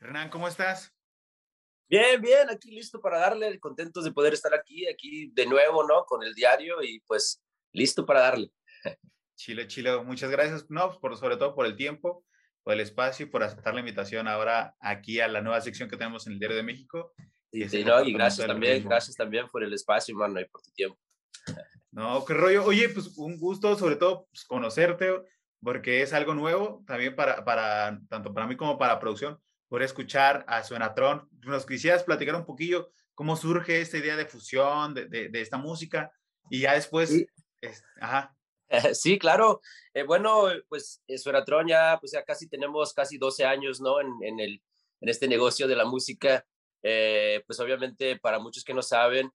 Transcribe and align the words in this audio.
Hernán, 0.00 0.30
¿cómo 0.30 0.46
estás? 0.46 0.94
Bien, 1.88 2.20
bien, 2.20 2.48
aquí 2.50 2.70
listo 2.70 3.00
para 3.00 3.18
darle, 3.18 3.58
contentos 3.58 4.04
de 4.04 4.12
poder 4.12 4.32
estar 4.32 4.54
aquí, 4.54 4.86
aquí 4.86 5.30
de 5.32 5.46
nuevo, 5.46 5.84
¿no? 5.84 6.04
Con 6.04 6.22
el 6.22 6.34
diario 6.34 6.82
y 6.82 7.00
pues 7.00 7.42
listo 7.72 8.06
para 8.06 8.20
darle. 8.20 8.52
Chile, 9.36 9.66
Chile, 9.66 9.96
muchas 10.04 10.30
gracias, 10.30 10.66
no, 10.68 10.98
por, 11.00 11.16
sobre 11.16 11.36
todo 11.36 11.54
por 11.54 11.66
el 11.66 11.76
tiempo, 11.76 12.24
por 12.62 12.74
el 12.74 12.80
espacio 12.80 13.26
y 13.26 13.28
por 13.28 13.42
aceptar 13.42 13.74
la 13.74 13.80
invitación 13.80 14.28
ahora 14.28 14.76
aquí 14.80 15.20
a 15.20 15.28
la 15.28 15.40
nueva 15.40 15.60
sección 15.60 15.88
que 15.88 15.96
tenemos 15.96 16.26
en 16.26 16.34
el 16.34 16.38
Diario 16.38 16.56
de 16.58 16.62
México. 16.62 17.12
Y, 17.50 17.64
no, 17.84 18.04
y 18.04 18.12
gracias 18.12 18.46
también, 18.46 18.84
gracias 18.84 19.16
también 19.16 19.48
por 19.48 19.64
el 19.64 19.72
espacio, 19.72 20.14
mano, 20.14 20.38
y 20.38 20.44
por 20.44 20.62
tu 20.62 20.70
tiempo. 20.72 20.98
No, 21.90 22.24
qué 22.24 22.34
rollo. 22.34 22.64
Oye, 22.64 22.88
pues 22.90 23.16
un 23.16 23.38
gusto, 23.38 23.74
sobre 23.76 23.96
todo, 23.96 24.26
pues, 24.26 24.44
conocerte, 24.44 25.10
porque 25.62 26.02
es 26.02 26.12
algo 26.12 26.34
nuevo 26.34 26.84
también 26.86 27.16
para, 27.16 27.44
para, 27.44 27.98
tanto 28.08 28.32
para 28.34 28.46
mí 28.46 28.56
como 28.56 28.78
para 28.78 29.00
producción 29.00 29.40
por 29.68 29.82
escuchar 29.82 30.44
a 30.48 30.62
Suenatron. 30.62 31.28
¿Nos 31.42 31.66
quisieras 31.66 32.04
platicar 32.04 32.34
un 32.34 32.44
poquillo 32.44 32.90
cómo 33.14 33.36
surge 33.36 33.80
esta 33.80 33.98
idea 33.98 34.16
de 34.16 34.26
fusión 34.26 34.94
de, 34.94 35.06
de, 35.06 35.40
esta 35.40 35.58
música? 35.58 36.12
Y 36.50 36.60
ya 36.60 36.74
después, 36.74 37.10
sí, 37.10 37.26
ajá. 38.00 38.34
sí 38.94 39.18
claro. 39.18 39.60
Eh, 39.94 40.02
bueno, 40.02 40.48
pues 40.68 41.02
eh, 41.06 41.18
Suenatron 41.18 41.68
ya, 41.68 41.98
pues 42.00 42.12
ya 42.12 42.24
casi 42.24 42.48
tenemos 42.48 42.92
casi 42.92 43.18
12 43.18 43.44
años, 43.44 43.80
¿no? 43.80 44.00
En, 44.00 44.08
en, 44.22 44.40
el, 44.40 44.62
en 45.00 45.08
este 45.08 45.28
negocio 45.28 45.68
de 45.68 45.76
la 45.76 45.84
música. 45.84 46.46
Eh, 46.82 47.42
pues 47.46 47.58
obviamente 47.60 48.18
para 48.18 48.38
muchos 48.38 48.64
que 48.64 48.74
no 48.74 48.82
saben, 48.82 49.30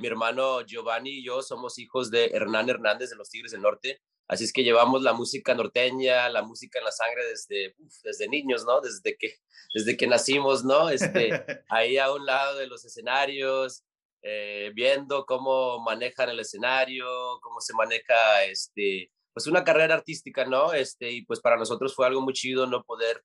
mi 0.00 0.06
hermano 0.06 0.60
Giovanni 0.60 1.10
y 1.10 1.24
yo 1.24 1.42
somos 1.42 1.76
hijos 1.80 2.08
de 2.08 2.26
Hernán 2.26 2.70
Hernández 2.70 3.10
de 3.10 3.16
los 3.16 3.28
Tigres 3.28 3.50
del 3.50 3.62
Norte. 3.62 4.00
Así 4.32 4.44
es 4.44 4.52
que 4.54 4.64
llevamos 4.64 5.02
la 5.02 5.12
música 5.12 5.54
norteña, 5.54 6.30
la 6.30 6.42
música 6.42 6.78
en 6.78 6.86
la 6.86 6.90
sangre 6.90 7.22
desde, 7.26 7.76
desde 8.02 8.28
niños, 8.28 8.64
¿no? 8.64 8.80
Desde 8.80 9.14
que, 9.18 9.36
desde 9.74 9.94
que 9.94 10.06
nacimos, 10.06 10.64
¿no? 10.64 10.88
Este, 10.88 11.28
ahí 11.68 11.98
a 11.98 12.10
un 12.10 12.24
lado 12.24 12.56
de 12.56 12.66
los 12.66 12.82
escenarios, 12.82 13.84
eh, 14.22 14.70
viendo 14.74 15.26
cómo 15.26 15.80
manejan 15.80 16.30
el 16.30 16.40
escenario, 16.40 17.04
cómo 17.42 17.60
se 17.60 17.74
maneja, 17.74 18.44
este, 18.44 19.10
pues 19.34 19.46
una 19.48 19.64
carrera 19.64 19.96
artística, 19.96 20.46
¿no? 20.46 20.72
Este, 20.72 21.10
y 21.10 21.26
pues 21.26 21.40
para 21.40 21.58
nosotros 21.58 21.94
fue 21.94 22.06
algo 22.06 22.22
muy 22.22 22.32
chido 22.32 22.66
no 22.66 22.84
poder, 22.84 23.22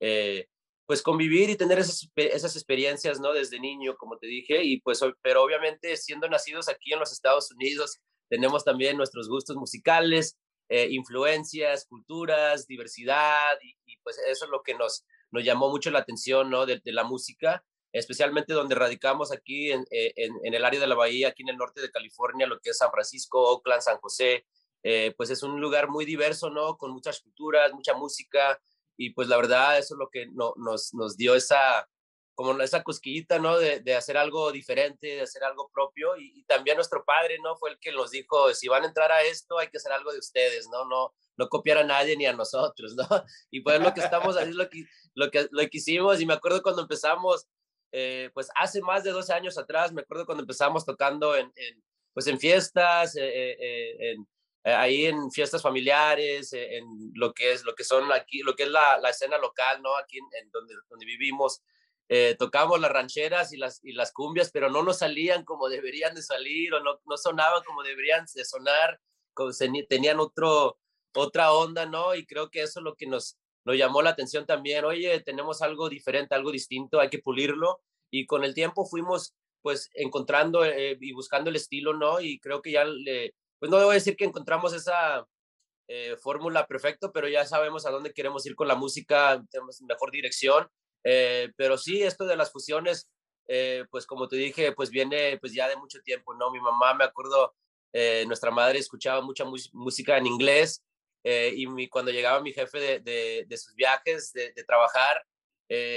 eh, 0.00 0.48
pues 0.86 1.02
convivir 1.02 1.50
y 1.50 1.56
tener 1.56 1.78
esas, 1.78 2.10
esas 2.16 2.56
experiencias, 2.56 3.20
¿no? 3.20 3.32
Desde 3.32 3.60
niño, 3.60 3.94
como 3.96 4.18
te 4.18 4.26
dije, 4.26 4.64
y 4.64 4.80
pues, 4.80 5.00
pero 5.22 5.44
obviamente 5.44 5.96
siendo 5.96 6.28
nacidos 6.28 6.68
aquí 6.68 6.92
en 6.92 6.98
los 6.98 7.12
Estados 7.12 7.52
Unidos, 7.52 8.00
tenemos 8.28 8.64
también 8.64 8.96
nuestros 8.96 9.28
gustos 9.28 9.54
musicales, 9.54 10.36
eh, 10.68 10.88
influencias, 10.90 11.86
culturas, 11.86 12.66
diversidad, 12.66 13.58
y, 13.62 13.96
pues 14.02 14.18
eso 14.26 14.46
es 14.46 14.50
lo 14.50 14.62
que 14.62 14.74
nos, 14.74 15.04
nos 15.30 15.44
llamó 15.44 15.70
mucho 15.70 15.90
la 15.90 15.98
atención 15.98 16.48
¿no? 16.50 16.64
de, 16.64 16.80
la 16.84 17.04
música, 17.04 17.64
especialmente 17.92 18.54
donde 18.54 18.74
radicamos 18.74 19.32
aquí 19.32 19.70
en, 19.72 19.84
eh, 19.90 20.12
en, 20.16 20.32
en, 20.44 20.54
el 20.54 20.64
área 20.64 20.80
de 20.80 20.86
la 20.86 20.94
bahía, 20.94 21.28
aquí 21.28 21.42
en 21.42 21.50
el 21.50 21.56
norte 21.56 21.80
de 21.80 21.90
California, 21.90 22.46
lo 22.46 22.58
que 22.60 22.70
es 22.70 22.78
San 22.78 22.90
Francisco, 22.90 23.42
Oakland, 23.42 23.82
San 23.82 23.98
José, 23.98 24.46
eh, 24.82 25.12
pues 25.16 25.30
es 25.30 25.42
un 25.42 25.60
lugar 25.60 25.88
muy 25.88 26.04
diverso, 26.04 26.50
¿no? 26.50 26.76
Con 26.76 26.92
muchas 26.92 27.20
culturas, 27.20 27.72
mucha 27.72 27.94
música, 27.94 28.60
y 28.96 29.10
pues 29.10 29.28
la 29.28 29.36
verdad 29.36 29.78
eso 29.78 29.94
es 29.94 29.98
lo 29.98 30.08
que 30.08 30.26
no, 30.26 30.54
nos, 30.56 30.94
nos 30.94 31.16
dio 31.16 31.34
esa, 31.34 31.88
como 32.38 32.52
esa 32.62 32.84
cosquillita, 32.84 33.40
¿no? 33.40 33.58
De, 33.58 33.80
de, 33.80 33.96
hacer 33.96 34.16
algo 34.16 34.52
diferente, 34.52 35.08
de 35.08 35.22
hacer 35.22 35.42
algo 35.42 35.68
propio. 35.74 36.16
Y, 36.16 36.44
también 36.44 36.76
nuestro 36.76 37.04
padre, 37.04 37.36
¿no? 37.42 37.56
Fue 37.56 37.70
el 37.70 37.80
que 37.80 37.90
nos 37.90 38.12
dijo, 38.12 38.54
si 38.54 38.68
van 38.68 38.84
a 38.84 38.86
entrar 38.86 39.10
a 39.10 39.24
esto, 39.24 39.58
hay 39.58 39.66
que 39.70 39.78
hacer 39.78 39.90
algo 39.90 40.12
de 40.12 40.20
ustedes, 40.20 40.68
¿no? 40.68 40.84
No, 40.84 41.12
no 41.36 41.48
copiar 41.48 41.78
a 41.78 41.82
nadie 41.82 42.16
ni 42.16 42.26
a 42.26 42.32
nosotros, 42.32 42.94
¿no? 42.94 43.08
Y 43.50 43.60
pues 43.60 43.80
lo 43.80 43.92
que 43.92 44.02
estamos, 44.02 44.36
ahí 44.36 44.52
lo 44.52 44.70
que, 44.70 44.84
lo 45.14 45.32
que, 45.32 45.48
lo 45.50 45.62
que 45.62 45.78
hicimos. 45.78 46.20
Y 46.20 46.26
me 46.26 46.34
acuerdo 46.34 46.62
cuando 46.62 46.82
empezamos, 46.82 47.48
eh, 47.90 48.30
pues 48.32 48.48
hace 48.54 48.82
más 48.82 49.02
de 49.02 49.10
12 49.10 49.32
años 49.32 49.58
atrás, 49.58 49.92
me 49.92 50.02
acuerdo 50.02 50.24
cuando 50.24 50.42
empezamos 50.42 50.86
tocando 50.86 51.34
en, 51.34 51.52
en 51.56 51.82
pues 52.14 52.28
en 52.28 52.38
fiestas, 52.38 53.16
eh, 53.16 53.56
eh, 53.60 54.12
en, 54.12 54.28
ahí 54.62 55.06
en 55.06 55.32
fiestas 55.32 55.60
familiares, 55.60 56.52
en 56.52 56.84
lo 57.14 57.34
que 57.34 57.50
es, 57.50 57.64
lo 57.64 57.74
que 57.74 57.82
son 57.82 58.12
aquí, 58.12 58.42
lo 58.42 58.54
que 58.54 58.62
es 58.62 58.68
la, 58.68 58.96
la 58.98 59.10
escena 59.10 59.38
local, 59.38 59.82
¿no? 59.82 59.96
Aquí 59.96 60.18
en, 60.18 60.50
donde, 60.52 60.74
donde 60.88 61.04
vivimos 61.04 61.62
eh, 62.08 62.36
tocábamos 62.38 62.80
las 62.80 62.90
rancheras 62.90 63.52
y 63.52 63.58
las, 63.58 63.80
y 63.84 63.92
las 63.92 64.12
cumbias, 64.12 64.50
pero 64.50 64.70
no 64.70 64.82
nos 64.82 64.98
salían 64.98 65.44
como 65.44 65.68
deberían 65.68 66.14
de 66.14 66.22
salir 66.22 66.72
o 66.72 66.80
no, 66.80 66.98
no 67.04 67.16
sonaban 67.18 67.62
como 67.64 67.82
deberían 67.82 68.24
de 68.34 68.44
sonar, 68.46 68.98
tenían 69.88 70.18
otro, 70.18 70.78
otra 71.14 71.52
onda, 71.52 71.86
¿no? 71.86 72.14
Y 72.14 72.26
creo 72.26 72.50
que 72.50 72.62
eso 72.62 72.80
es 72.80 72.84
lo 72.84 72.94
que 72.96 73.06
nos, 73.06 73.38
nos 73.64 73.76
llamó 73.76 74.02
la 74.02 74.10
atención 74.10 74.46
también. 74.46 74.84
Oye, 74.84 75.20
tenemos 75.20 75.60
algo 75.62 75.88
diferente, 75.88 76.34
algo 76.34 76.50
distinto, 76.50 76.98
hay 77.00 77.10
que 77.10 77.20
pulirlo. 77.20 77.80
Y 78.10 78.26
con 78.26 78.42
el 78.42 78.54
tiempo 78.54 78.86
fuimos 78.86 79.34
pues 79.60 79.90
encontrando 79.94 80.64
eh, 80.64 80.96
y 81.00 81.12
buscando 81.12 81.50
el 81.50 81.56
estilo, 81.56 81.92
¿no? 81.92 82.20
Y 82.20 82.40
creo 82.40 82.62
que 82.62 82.72
ya, 82.72 82.84
pues 83.58 83.70
no 83.70 83.78
debo 83.78 83.90
decir 83.90 84.16
que 84.16 84.24
encontramos 84.24 84.72
esa 84.72 85.26
eh, 85.88 86.16
fórmula 86.16 86.66
perfecta, 86.66 87.12
pero 87.12 87.28
ya 87.28 87.44
sabemos 87.44 87.84
a 87.84 87.90
dónde 87.90 88.12
queremos 88.14 88.46
ir 88.46 88.54
con 88.54 88.68
la 88.68 88.76
música, 88.76 89.42
tenemos 89.50 89.82
mejor 89.82 90.10
dirección 90.10 90.68
eh, 91.10 91.50
pero 91.56 91.78
sí, 91.78 92.02
esto 92.02 92.26
de 92.26 92.36
las 92.36 92.52
fusiones, 92.52 93.08
eh, 93.46 93.86
pues 93.90 94.04
como 94.04 94.28
te 94.28 94.36
dije, 94.36 94.72
pues 94.72 94.90
viene 94.90 95.38
pues 95.38 95.54
ya 95.54 95.66
de 95.66 95.76
mucho 95.76 96.00
tiempo, 96.02 96.34
¿no? 96.34 96.50
Mi 96.50 96.60
mamá, 96.60 96.92
me 96.92 97.04
acuerdo, 97.04 97.54
eh, 97.94 98.24
nuestra 98.26 98.50
madre 98.50 98.78
escuchaba 98.78 99.22
mucha 99.22 99.46
música 99.72 100.18
en 100.18 100.26
inglés 100.26 100.84
y 101.24 101.66
mi, 101.66 101.88
cuando 101.88 102.10
llegaba 102.10 102.42
mi 102.42 102.52
jefe 102.52 102.78
de, 102.78 103.00
de, 103.00 103.44
de 103.46 103.56
sus 103.56 103.74
viajes, 103.74 104.32
de, 104.32 104.52
de 104.52 104.64
trabajar, 104.64 105.22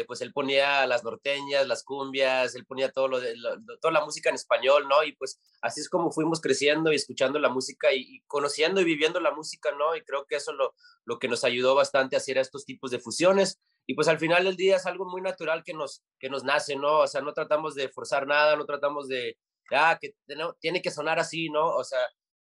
pues 0.07 0.21
él 0.21 0.31
ponía 0.33 0.85
las 0.87 1.03
norteñas, 1.03 1.67
las 1.67 1.83
cumbias, 1.83 2.55
él 2.55 2.65
ponía 2.65 2.91
todo 2.91 3.07
lo 3.09 3.19
de, 3.19 3.33
toda 3.81 3.93
la 3.93 4.05
música 4.05 4.29
en 4.29 4.35
español, 4.35 4.87
¿no? 4.89 5.03
Y 5.03 5.13
pues 5.13 5.41
así 5.61 5.81
es 5.81 5.89
como 5.89 6.11
fuimos 6.11 6.39
creciendo 6.39 6.91
y 6.91 6.95
escuchando 6.95 7.37
la 7.39 7.49
música 7.49 7.93
y, 7.93 7.99
y 7.99 8.21
conociendo 8.27 8.79
y 8.79 8.85
viviendo 8.85 9.19
la 9.19 9.31
música, 9.31 9.71
¿no? 9.71 9.95
Y 9.95 10.03
creo 10.03 10.25
que 10.25 10.35
eso 10.35 10.53
lo, 10.53 10.73
lo 11.05 11.19
que 11.19 11.27
nos 11.29 11.43
ayudó 11.43 11.75
bastante 11.75 12.15
a 12.15 12.19
hacer 12.19 12.37
estos 12.37 12.65
tipos 12.65 12.91
de 12.91 12.99
fusiones 12.99 13.59
y 13.91 13.93
pues 13.93 14.07
al 14.07 14.19
final 14.19 14.45
del 14.45 14.55
día 14.55 14.77
es 14.77 14.85
algo 14.85 15.03
muy 15.03 15.21
natural 15.21 15.65
que 15.65 15.73
nos, 15.73 16.01
que 16.17 16.29
nos 16.29 16.45
nace, 16.45 16.77
¿no? 16.77 16.99
O 16.99 17.07
sea, 17.07 17.19
no 17.19 17.33
tratamos 17.33 17.75
de 17.75 17.89
forzar 17.89 18.25
nada, 18.25 18.55
no 18.55 18.65
tratamos 18.65 19.09
de, 19.09 19.37
ah, 19.71 19.97
que 19.99 20.15
tiene 20.61 20.81
que 20.81 20.91
sonar 20.91 21.19
así, 21.19 21.49
¿no? 21.49 21.75
O 21.75 21.83
sea, 21.83 21.99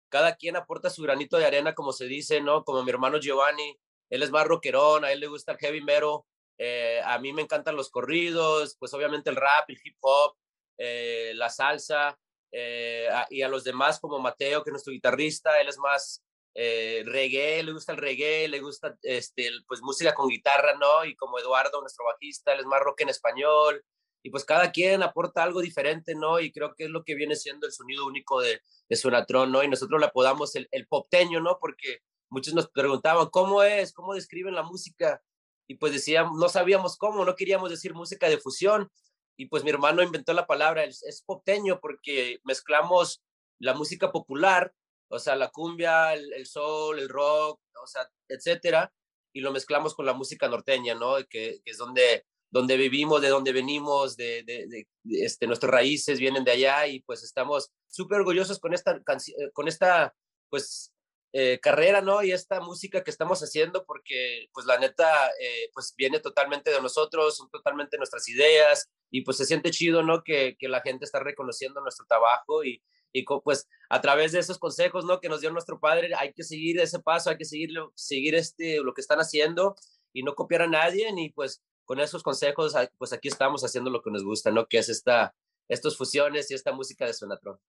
cada 0.07 0.37
quien 0.37 0.55
aporta 0.55 0.89
su 0.89 1.01
granito 1.03 1.35
de 1.35 1.45
arena, 1.45 1.75
como 1.75 1.91
se 1.91 2.05
dice, 2.05 2.39
¿no? 2.39 2.63
Como 2.63 2.81
mi 2.81 2.91
hermano 2.91 3.17
Giovanni, 3.19 3.77
él 4.09 4.23
es 4.23 4.31
más 4.31 4.47
rockerón, 4.47 5.03
a 5.03 5.11
él 5.11 5.19
le 5.19 5.27
gusta 5.27 5.51
el 5.51 5.57
heavy 5.57 5.81
metal, 5.81 6.21
eh, 6.57 7.01
a 7.03 7.19
mí 7.19 7.33
me 7.33 7.41
encantan 7.41 7.75
los 7.75 7.89
corridos, 7.89 8.77
pues 8.79 8.93
obviamente 8.93 9.29
el 9.29 9.35
rap, 9.35 9.65
el 9.67 9.77
hip 9.83 9.97
hop, 9.99 10.37
eh, 10.77 11.33
la 11.35 11.49
salsa, 11.49 12.17
eh, 12.53 13.09
y 13.31 13.41
a 13.41 13.49
los 13.49 13.65
demás 13.65 13.99
como 13.99 14.17
Mateo, 14.19 14.63
que 14.63 14.69
es 14.69 14.73
nuestro 14.73 14.93
guitarrista, 14.93 15.59
él 15.59 15.67
es 15.67 15.77
más 15.77 16.23
eh, 16.55 17.03
reggae, 17.05 17.63
le 17.63 17.73
gusta 17.73 17.93
el 17.93 17.97
reggae, 17.97 18.47
le 18.47 18.59
gusta 18.59 18.97
este, 19.01 19.49
pues 19.67 19.81
música 19.81 20.13
con 20.13 20.27
guitarra, 20.27 20.75
¿no? 20.77 21.05
Y 21.05 21.15
como 21.15 21.39
Eduardo, 21.39 21.81
nuestro 21.81 22.05
bajista, 22.05 22.53
él 22.53 22.61
es 22.61 22.65
más 22.65 22.81
rock 22.81 23.01
en 23.01 23.09
español, 23.09 23.83
y 24.23 24.29
pues 24.29 24.45
cada 24.45 24.71
quien 24.71 25.03
aporta 25.03 25.43
algo 25.43 25.61
diferente, 25.61 26.15
¿no? 26.15 26.39
Y 26.39 26.51
creo 26.51 26.73
que 26.75 26.85
es 26.85 26.89
lo 26.89 27.03
que 27.03 27.13
viene 27.13 27.35
siendo 27.35 27.67
el 27.67 27.73
sonido 27.73 28.05
único 28.05 28.39
de, 28.39 28.61
de 28.87 28.95
Sonatron, 28.95 29.51
¿no? 29.51 29.63
Y 29.63 29.67
nosotros 29.67 29.99
le 29.99 30.07
apodamos 30.07 30.55
el, 30.55 30.69
el 30.71 30.87
popteño, 30.87 31.41
¿no? 31.41 31.57
Porque 31.59 31.99
muchos 32.29 32.53
nos 32.53 32.69
preguntaban, 32.69 33.29
¿cómo 33.29 33.63
es? 33.63 33.91
¿Cómo 33.91 34.13
describen 34.13 34.55
la 34.55 34.63
música? 34.63 35.21
Y 35.67 35.75
pues 35.75 35.91
decíamos, 35.91 36.37
no 36.39 36.47
sabíamos 36.47 36.97
cómo, 36.97 37.25
no 37.25 37.35
queríamos 37.35 37.69
decir 37.69 37.93
música 37.93 38.29
de 38.29 38.37
fusión. 38.37 38.89
Y 39.37 39.47
pues 39.47 39.65
mi 39.65 39.71
hermano 39.71 40.01
inventó 40.01 40.31
la 40.33 40.47
palabra, 40.47 40.85
es, 40.85 41.03
es 41.03 41.21
popteño, 41.23 41.79
porque 41.81 42.39
mezclamos 42.45 43.21
la 43.59 43.73
música 43.73 44.11
popular 44.11 44.73
o 45.13 45.19
sea, 45.19 45.35
la 45.35 45.49
cumbia, 45.49 46.13
el, 46.13 46.33
el 46.33 46.47
el 46.97 47.09
rock, 47.09 47.61
o 47.81 47.87
sea, 47.87 48.09
etcétera, 48.27 48.91
y 49.31 49.41
lo 49.41 49.51
mezclamos 49.51 49.93
con 49.93 50.05
la 50.05 50.13
música 50.13 50.47
norteña, 50.47 50.95
¿no? 50.95 51.17
Que, 51.29 51.61
que 51.63 51.71
es 51.71 51.77
donde, 51.77 52.25
donde 52.49 52.77
vivimos, 52.77 53.21
de 53.21 53.29
donde 53.29 53.51
venimos, 53.53 54.17
de, 54.17 54.43
de, 54.43 54.67
de, 54.67 54.87
este, 55.25 55.45
nuestras 55.45 55.71
raíces 55.71 56.19
vienen 56.19 56.43
de 56.43 56.51
allá 56.51 56.87
y 56.87 57.01
pues 57.01 57.23
estamos 57.23 57.71
súper 57.87 58.19
orgullosos 58.19 58.59
con 58.59 58.73
esta, 58.73 58.95
eh, 58.95 59.51
con 59.53 59.67
esta, 59.67 60.15
pues, 60.49 60.91
eh, 61.35 61.59
carrera, 61.59 62.01
¿no? 62.01 62.23
Y 62.23 62.31
esta 62.31 62.59
música 62.59 63.03
que 63.03 63.11
estamos 63.11 63.41
haciendo 63.41 63.85
porque, 63.85 64.47
pues, 64.53 64.65
la 64.65 64.79
neta, 64.79 65.29
eh, 65.39 65.69
pues, 65.73 65.93
viene 65.95 66.19
totalmente 66.19 66.71
de 66.71 66.81
nosotros, 66.81 67.37
son 67.37 67.49
totalmente 67.49 67.97
nuestras 67.97 68.27
ideas 68.29 68.89
y 69.11 69.21
pues 69.21 69.37
se 69.37 69.45
siente 69.45 69.71
chido, 69.71 70.01
¿no? 70.03 70.23
Que, 70.23 70.55
que 70.57 70.67
la 70.67 70.81
gente 70.81 71.05
está 71.05 71.19
reconociendo 71.19 71.81
nuestro 71.81 72.05
trabajo 72.07 72.63
y, 72.63 72.81
y 73.13 73.23
pues 73.23 73.69
a 73.89 74.01
través 74.01 74.31
de 74.31 74.39
esos 74.39 74.57
consejos, 74.57 75.05
¿no? 75.05 75.21
Que 75.21 75.29
nos 75.29 75.41
dio 75.41 75.51
nuestro 75.51 75.79
padre, 75.79 76.09
hay 76.17 76.33
que 76.33 76.43
seguir 76.43 76.79
ese 76.79 76.99
paso, 76.99 77.29
hay 77.29 77.37
que 77.37 77.45
seguir, 77.45 77.69
seguir 77.95 78.35
este, 78.35 78.81
lo 78.81 78.93
que 78.93 79.01
están 79.01 79.19
haciendo 79.19 79.75
y 80.11 80.23
no 80.23 80.35
copiar 80.35 80.63
a 80.63 80.67
nadie 80.67 81.09
y 81.15 81.29
pues 81.29 81.63
con 81.85 81.99
esos 81.99 82.23
consejos, 82.23 82.75
ah, 82.75 82.89
pues 82.97 83.13
aquí 83.13 83.27
estamos 83.27 83.63
haciendo 83.63 83.89
lo 83.89 84.01
que 84.01 84.11
nos 84.11 84.23
gusta, 84.23 84.51
¿no? 84.51 84.67
Que 84.67 84.79
es 84.79 84.89
esta, 84.89 85.35
estas 85.67 85.95
fusiones 85.95 86.49
y 86.49 86.55
esta 86.55 86.71
música 86.71 87.05
de 87.05 87.13
Sonatron. 87.13 87.59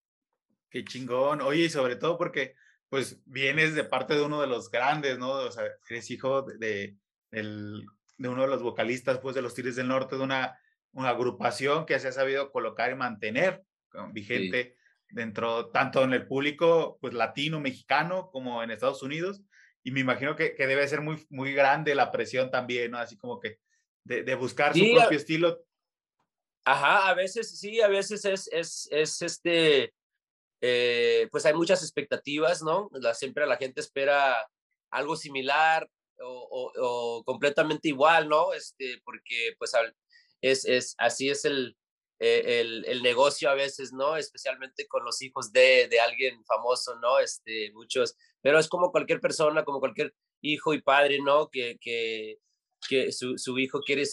Qué 0.70 0.84
chingón. 0.84 1.40
Oye, 1.42 1.64
y 1.64 1.70
sobre 1.70 1.96
todo 1.96 2.16
porque 2.16 2.54
pues 2.88 3.20
vienes 3.26 3.74
de 3.74 3.84
parte 3.84 4.14
de 4.14 4.22
uno 4.22 4.40
de 4.40 4.46
los 4.46 4.70
grandes, 4.70 5.18
¿no? 5.18 5.32
O 5.32 5.50
sea, 5.50 5.64
eres 5.88 6.10
hijo 6.10 6.42
de, 6.42 6.96
del 7.30 7.86
de 8.18 8.28
uno 8.28 8.42
de 8.42 8.48
los 8.48 8.62
vocalistas 8.62 9.18
pues, 9.18 9.34
de 9.34 9.42
los 9.42 9.54
Tigres 9.54 9.76
del 9.76 9.88
Norte, 9.88 10.16
de 10.16 10.22
una, 10.22 10.58
una 10.92 11.10
agrupación 11.10 11.86
que 11.86 11.98
se 11.98 12.08
ha 12.08 12.12
sabido 12.12 12.50
colocar 12.50 12.90
y 12.90 12.94
mantener 12.94 13.64
vigente 14.12 14.76
dentro, 15.10 15.70
tanto 15.70 16.02
en 16.02 16.12
el 16.12 16.26
público 16.26 16.98
pues, 17.00 17.14
latino, 17.14 17.60
mexicano, 17.60 18.30
como 18.30 18.62
en 18.62 18.70
Estados 18.70 19.02
Unidos. 19.02 19.42
Y 19.82 19.90
me 19.90 20.00
imagino 20.00 20.34
que, 20.34 20.54
que 20.54 20.66
debe 20.66 20.88
ser 20.88 21.00
muy, 21.00 21.24
muy 21.28 21.52
grande 21.52 21.94
la 21.94 22.10
presión 22.10 22.50
también, 22.50 22.90
¿no? 22.90 22.98
Así 22.98 23.16
como 23.16 23.38
que 23.38 23.58
de, 24.04 24.22
de 24.22 24.34
buscar 24.34 24.74
su 24.74 24.84
propio 24.94 25.18
estilo. 25.18 25.64
Ajá, 26.64 27.08
a 27.08 27.14
veces 27.14 27.58
sí, 27.58 27.80
a 27.82 27.88
veces 27.88 28.24
es, 28.24 28.48
es, 28.50 28.88
es 28.90 29.20
este, 29.20 29.92
eh, 30.62 31.28
pues 31.30 31.44
hay 31.44 31.52
muchas 31.52 31.82
expectativas, 31.82 32.62
¿no? 32.62 32.88
La, 32.92 33.12
siempre 33.12 33.46
la 33.46 33.58
gente 33.58 33.82
espera 33.82 34.48
algo 34.90 35.14
similar 35.14 35.86
o, 36.20 36.72
o, 36.76 37.24
completamente 37.24 37.88
igual, 37.88 38.30
¿no? 38.30 38.54
Este, 38.54 38.98
porque 39.04 39.54
pues 39.58 39.72
es, 40.40 40.64
es, 40.64 40.94
así 40.96 41.28
es 41.28 41.44
el, 41.44 41.76
eh, 42.26 42.60
el, 42.86 43.02
negocio 43.02 43.50
a 43.50 43.54
veces, 43.54 43.92
¿no? 43.92 44.16
Especialmente 44.16 44.86
con 44.88 45.04
los 45.04 45.20
hijos 45.20 45.52
de, 45.52 45.88
alguien 46.00 46.42
famoso, 46.44 46.96
¿no? 46.96 47.18
Este, 47.18 47.70
muchos, 47.72 48.16
pero 48.40 48.58
es 48.58 48.68
como 48.68 48.90
cualquier 48.90 49.20
persona, 49.20 49.64
como 49.64 49.80
cualquier 49.80 50.14
hijo 50.40 50.72
y 50.72 50.80
padre, 50.80 51.20
¿no? 51.20 51.50
Que, 51.50 51.76
que, 51.80 52.38
su, 53.12 53.58
hijo 53.58 53.80
quiere 53.80 54.04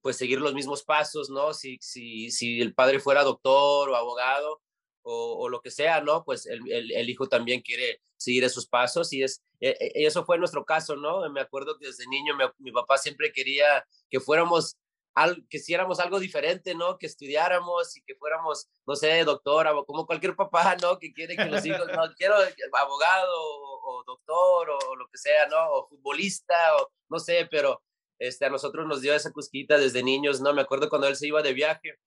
pues 0.00 0.16
seguir 0.16 0.40
los 0.40 0.54
mismos 0.54 0.82
pasos, 0.82 1.30
¿no? 1.30 1.54
Si, 1.54 1.78
si, 1.80 2.30
si 2.30 2.60
el 2.60 2.74
padre 2.74 2.98
fuera 2.98 3.22
doctor 3.22 3.88
o 3.88 3.96
abogado, 3.96 4.60
o, 5.04 5.48
lo 5.48 5.60
que 5.60 5.70
sea, 5.70 6.00
¿no? 6.00 6.24
Pues 6.24 6.46
el, 6.46 7.10
hijo 7.10 7.28
también 7.28 7.60
quiere 7.60 8.00
seguir 8.16 8.42
esos 8.44 8.66
pasos 8.66 9.12
y 9.12 9.22
es, 9.22 9.42
e, 9.60 9.76
e, 9.78 10.06
eso 10.06 10.24
fue 10.24 10.38
nuestro 10.38 10.64
caso, 10.64 10.96
¿no? 10.96 11.28
Me 11.30 11.40
acuerdo 11.40 11.78
que 11.78 11.86
desde 11.86 12.06
niño 12.08 12.34
mi, 12.58 12.72
papá 12.72 12.96
siempre 12.96 13.32
quería 13.32 13.86
que 14.10 14.18
fuéramos, 14.18 14.76
al, 15.14 15.46
que 15.48 15.58
hiciéramos 15.58 16.00
algo 16.00 16.18
diferente, 16.20 16.74
¿no? 16.74 16.98
Que 16.98 17.06
estudiáramos 17.06 17.96
y 17.96 18.02
que 18.02 18.14
fuéramos, 18.16 18.68
no 18.86 18.96
sé, 18.96 19.24
doctor, 19.24 19.66
como 19.86 20.06
cualquier 20.06 20.36
papá, 20.36 20.76
¿no? 20.82 20.98
Que 20.98 21.12
quiere 21.12 21.36
que 21.36 21.46
los 21.46 21.64
hijos, 21.66 21.86
no, 21.94 22.14
quiero 22.16 22.36
abogado 22.72 23.32
o, 23.36 24.04
doctor 24.06 24.70
o, 24.70 24.96
lo 24.96 25.08
que 25.08 25.18
sea, 25.18 25.46
¿no? 25.48 25.70
O 25.72 25.88
futbolista 25.88 26.76
o 26.76 26.90
no 27.08 27.18
sé, 27.18 27.46
pero 27.50 27.82
este, 28.18 28.46
a 28.46 28.50
nosotros 28.50 28.86
nos 28.86 29.00
dio 29.00 29.14
esa 29.14 29.32
cusquita 29.32 29.78
desde 29.78 30.02
niños, 30.02 30.40
¿no? 30.40 30.52
Me 30.54 30.62
acuerdo 30.62 30.88
cuando 30.88 31.08
él 31.08 31.16
se 31.16 31.26
iba 31.26 31.42
de 31.42 31.52
viaje 31.52 31.98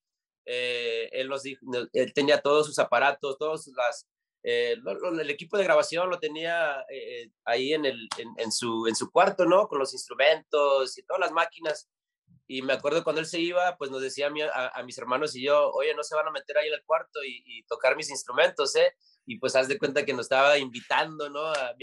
eh, 0.49 1.09
él 1.11 1.27
nos 1.27 1.43
dijo, 1.43 1.65
él 1.91 2.13
tenía 2.13 2.41
todos 2.41 2.65
sus 2.67 2.79
aparatos, 2.79 3.37
todos 3.37 3.67
las, 3.75 4.07
eh, 4.43 4.77
el 5.19 5.29
equipo 5.29 5.57
de 5.57 5.65
grabación 5.65 6.09
lo 6.09 6.19
tenía 6.19 6.85
eh, 6.89 7.29
ahí 7.43 7.73
en, 7.73 7.83
el, 7.83 8.07
en, 8.37 8.51
su, 8.53 8.87
en 8.87 8.95
su 8.95 9.11
cuarto, 9.11 9.45
¿no? 9.45 9.67
Con 9.67 9.79
los 9.79 9.93
instrumentos 9.93 10.97
y 10.97 11.03
todas 11.03 11.19
las 11.19 11.33
máquinas. 11.33 11.89
Y 12.49 12.61
me 12.61 12.73
acuerdo 12.73 13.03
cuando 13.03 13.19
él 13.19 13.27
se 13.27 13.39
iba, 13.39 13.75
pues 13.77 13.91
nos 13.91 14.01
decía 14.01 14.29
a, 14.53 14.79
a, 14.79 14.83
mis 14.83 14.97
hermanos 14.97 15.35
y 15.35 15.43
yo, 15.43 15.69
oye, 15.71 15.93
no 15.93 16.03
se 16.03 16.15
van 16.15 16.27
a 16.27 16.31
meter 16.31 16.57
ahí 16.57 16.69
en 16.69 16.75
el 16.75 16.83
cuarto 16.85 17.19
y, 17.23 17.63
tocar 17.67 17.97
mis 17.97 18.09
instrumentos, 18.09 18.73
¿eh? 18.77 18.93
Y 19.25 19.37
pues 19.37 19.55
haz 19.57 19.67
de 19.67 19.77
cuenta 19.77 20.05
que 20.05 20.13
nos 20.13 20.27
estaba 20.27 20.57
invitando, 20.57 21.29
¿no? 21.29 21.45
A 21.45 21.75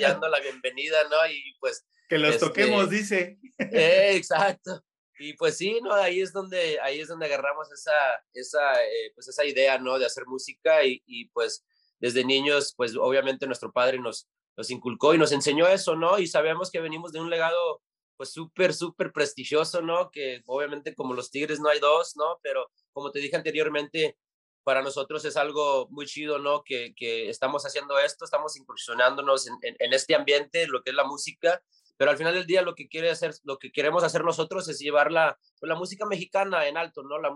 dando 0.00 0.28
la 0.28 0.40
bienvenida, 0.40 1.04
¿no? 1.10 1.30
Y 1.30 1.54
pues... 1.60 1.86
Que 2.08 2.16
los 2.16 2.34
este, 2.34 2.46
toquemos, 2.46 2.88
dice. 2.88 3.38
exacto. 3.58 4.82
Y 5.18 5.34
pues 5.34 5.58
sí, 5.58 5.78
¿no? 5.82 5.92
Ahí 5.92 6.22
es 6.22 6.32
donde, 6.32 6.78
ahí 6.80 7.00
es 7.00 7.08
donde 7.08 7.26
agarramos 7.26 7.70
esa, 7.70 7.92
esa, 8.32 8.82
eh, 8.82 9.12
pues 9.14 9.28
esa 9.28 9.44
idea, 9.44 9.78
¿no? 9.78 9.98
De 9.98 10.06
hacer 10.06 10.24
música 10.26 10.84
y, 10.84 11.02
y, 11.06 11.28
pues 11.30 11.66
desde 11.98 12.24
niños, 12.24 12.72
pues 12.76 12.96
obviamente 12.96 13.46
nuestro 13.46 13.72
padre 13.72 13.98
nos, 13.98 14.28
nos 14.56 14.70
inculcó 14.70 15.14
y 15.14 15.18
nos 15.18 15.32
enseñó 15.32 15.66
eso, 15.68 15.96
¿no? 15.96 16.18
Y 16.18 16.28
sabemos 16.28 16.70
que 16.70 16.80
venimos 16.80 17.12
de 17.12 17.20
un 17.20 17.28
legado 17.28 17.82
pues 18.18 18.32
súper, 18.32 18.74
súper 18.74 19.12
prestigioso, 19.12 19.80
¿no? 19.80 20.10
Que 20.10 20.42
obviamente 20.46 20.94
como 20.94 21.14
los 21.14 21.30
Tigres 21.30 21.60
no 21.60 21.70
hay 21.70 21.78
dos, 21.78 22.16
¿no? 22.16 22.38
Pero 22.42 22.70
como 22.92 23.12
te 23.12 23.20
dije 23.20 23.36
anteriormente, 23.36 24.18
para 24.64 24.82
nosotros 24.82 25.24
es 25.24 25.36
algo 25.36 25.88
muy 25.90 26.04
chido, 26.04 26.38
¿no? 26.38 26.62
Que, 26.64 26.92
que 26.94 27.30
estamos 27.30 27.64
haciendo 27.64 27.98
esto, 27.98 28.24
estamos 28.24 28.56
incursionándonos 28.56 29.46
en, 29.46 29.54
en, 29.62 29.76
en, 29.78 29.92
este 29.94 30.14
ambiente, 30.14 30.66
lo 30.66 30.82
que 30.82 30.90
es 30.90 30.96
la 30.96 31.04
música, 31.04 31.62
pero 31.96 32.10
al 32.10 32.16
final 32.16 32.34
del 32.34 32.46
día 32.46 32.62
lo 32.62 32.74
que 32.74 32.88
quiere 32.88 33.10
hacer, 33.10 33.34
lo 33.44 33.58
que 33.58 33.72
queremos 33.72 34.04
hacer 34.04 34.24
nosotros 34.24 34.68
es 34.68 34.78
llevar 34.78 35.10
la, 35.10 35.38
pues, 35.58 35.68
la 35.68 35.76
música 35.76 36.06
mexicana 36.06 36.68
en 36.68 36.76
alto, 36.76 37.02
¿no? 37.02 37.18
La, 37.18 37.34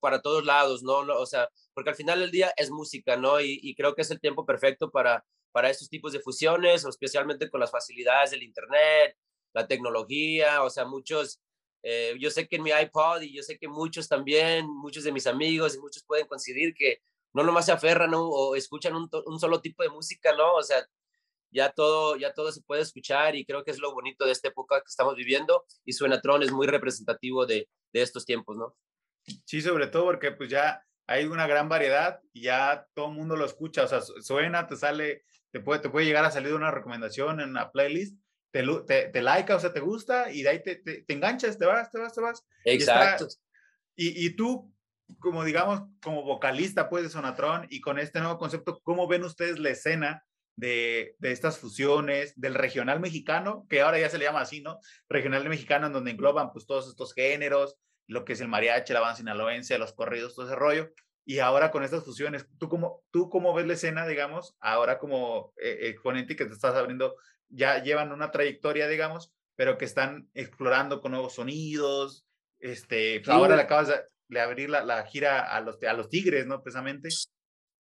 para, 0.00 0.22
todos 0.22 0.44
lados, 0.44 0.82
¿no? 0.82 0.98
O 0.98 1.26
sea, 1.26 1.48
porque 1.74 1.90
al 1.90 1.96
final 1.96 2.20
del 2.20 2.30
día 2.30 2.52
es 2.56 2.70
música, 2.70 3.16
¿no? 3.16 3.40
Y, 3.40 3.74
creo 3.74 3.94
que 3.94 4.02
es 4.02 4.10
el 4.10 4.20
tiempo 4.20 4.46
perfecto 4.46 4.90
para, 4.90 5.24
para 5.52 5.70
estos 5.70 5.88
tipos 5.88 6.12
de 6.12 6.20
fusiones, 6.20 6.84
especialmente 6.84 7.50
con 7.50 7.60
las 7.60 7.70
facilidades 7.70 8.30
del 8.30 8.42
Internet, 8.42 9.16
la 9.56 9.66
tecnología, 9.66 10.62
o 10.62 10.68
sea, 10.68 10.84
muchos, 10.84 11.40
eh, 11.82 12.14
yo 12.20 12.30
sé 12.30 12.46
que 12.46 12.56
en 12.56 12.62
mi 12.62 12.70
iPod 12.70 13.22
y 13.22 13.34
yo 13.34 13.42
sé 13.42 13.58
que 13.58 13.68
muchos 13.68 14.06
también, 14.06 14.66
muchos 14.68 15.02
de 15.02 15.12
mis 15.12 15.26
amigos 15.26 15.74
y 15.74 15.78
muchos 15.78 16.04
pueden 16.04 16.26
coincidir 16.26 16.74
que 16.74 17.00
no 17.32 17.42
nomás 17.42 17.64
se 17.64 17.72
aferran 17.72 18.10
o 18.14 18.54
escuchan 18.54 18.94
un, 18.94 19.08
un, 19.24 19.40
solo 19.40 19.62
tipo 19.62 19.82
de 19.82 19.88
música, 19.88 20.34
¿no? 20.36 20.54
O 20.56 20.62
sea, 20.62 20.86
ya 21.50 21.70
todo, 21.70 22.16
ya 22.16 22.34
todo 22.34 22.52
se 22.52 22.60
puede 22.60 22.82
escuchar 22.82 23.34
y 23.34 23.46
creo 23.46 23.64
que 23.64 23.70
es 23.70 23.78
lo 23.78 23.94
bonito 23.94 24.26
de 24.26 24.32
esta 24.32 24.48
época 24.48 24.80
que 24.80 24.88
estamos 24.88 25.16
viviendo 25.16 25.64
y 25.86 25.94
Suenatron 25.94 26.42
es 26.42 26.52
muy 26.52 26.66
representativo 26.66 27.46
de, 27.46 27.66
de 27.94 28.02
estos 28.02 28.26
tiempos, 28.26 28.58
¿no? 28.58 28.76
Sí, 29.46 29.62
sobre 29.62 29.86
todo 29.86 30.04
porque 30.04 30.32
pues 30.32 30.50
ya 30.50 30.84
hay 31.06 31.24
una 31.24 31.46
gran 31.46 31.70
variedad 31.70 32.20
y 32.34 32.42
ya 32.42 32.86
todo 32.92 33.06
el 33.06 33.14
mundo 33.14 33.36
lo 33.36 33.46
escucha, 33.46 33.84
o 33.84 33.88
sea, 33.88 34.02
suena, 34.02 34.66
te 34.66 34.76
sale, 34.76 35.24
te 35.50 35.60
puede, 35.60 35.80
te 35.80 35.88
puede 35.88 36.04
llegar 36.04 36.26
a 36.26 36.30
salir 36.30 36.52
una 36.52 36.70
recomendación 36.70 37.40
en 37.40 37.50
una 37.50 37.70
playlist, 37.70 38.18
te, 38.50 38.64
te, 38.86 39.08
te 39.08 39.22
like, 39.22 39.52
o 39.52 39.60
sea, 39.60 39.72
te 39.72 39.80
gusta 39.80 40.30
y 40.30 40.42
de 40.42 40.48
ahí 40.48 40.62
te, 40.62 40.76
te, 40.76 41.04
enganchas, 41.08 41.58
te 41.58 41.66
vas, 41.66 41.90
te 41.90 41.98
vas, 41.98 42.14
te 42.14 42.20
vas. 42.20 42.46
Exacto. 42.64 43.26
Y, 43.94 44.26
y, 44.26 44.30
tú, 44.36 44.72
como 45.18 45.44
digamos, 45.44 45.82
como 46.02 46.22
vocalista 46.22 46.88
pues 46.88 47.02
de 47.04 47.10
Sonatron 47.10 47.66
y 47.70 47.80
con 47.80 47.98
este 47.98 48.20
nuevo 48.20 48.38
concepto, 48.38 48.80
¿cómo 48.82 49.08
ven 49.08 49.24
ustedes 49.24 49.58
la 49.58 49.70
escena 49.70 50.26
de, 50.56 51.16
estas 51.20 51.58
fusiones, 51.58 52.38
del 52.40 52.54
regional 52.54 52.98
mexicano, 52.98 53.66
que 53.68 53.82
ahora 53.82 53.98
ya 53.98 54.08
se 54.08 54.18
le 54.18 54.24
llama 54.24 54.40
así, 54.40 54.62
¿no? 54.62 54.80
Regional 55.08 55.48
mexicano, 55.48 55.86
en 55.86 55.92
donde 55.92 56.10
engloban 56.10 56.50
pues 56.52 56.66
todos 56.66 56.88
estos 56.88 57.14
géneros, 57.14 57.78
lo 58.08 58.24
que 58.24 58.32
es 58.32 58.40
el 58.40 58.48
mariachi, 58.48 58.92
la 58.92 59.00
banda 59.00 59.16
sinaloense, 59.16 59.78
los 59.78 59.92
corridos, 59.92 60.34
todo 60.34 60.46
ese 60.46 60.56
rollo. 60.56 60.92
Y 61.24 61.40
ahora 61.40 61.70
con 61.70 61.82
estas 61.82 62.04
fusiones, 62.04 62.46
¿tú 62.58 62.68
cómo, 62.68 63.02
tú 63.10 63.28
cómo 63.28 63.52
ves 63.52 63.66
la 63.66 63.74
escena, 63.74 64.06
digamos, 64.06 64.56
ahora 64.60 64.98
como 64.98 65.52
eh, 65.60 65.88
exponente 65.88 66.36
que 66.36 66.46
te 66.46 66.52
estás 66.52 66.74
abriendo, 66.74 67.16
ya 67.48 67.82
llevan 67.82 68.12
una 68.12 68.30
trayectoria, 68.30 68.88
digamos, 68.88 69.32
pero 69.54 69.78
que 69.78 69.84
están 69.84 70.30
explorando 70.34 71.00
con 71.00 71.12
nuevos 71.12 71.34
sonidos, 71.34 72.26
este, 72.58 73.22
ahora 73.26 73.56
le 73.56 73.62
acabas 73.62 73.88
de, 74.28 74.40
abrir 74.40 74.70
la, 74.70 74.84
la, 74.84 75.04
gira 75.06 75.40
a 75.54 75.60
los, 75.60 75.82
a 75.82 75.92
los 75.92 76.08
Tigres, 76.08 76.46
¿no? 76.46 76.62
Precisamente. 76.62 77.08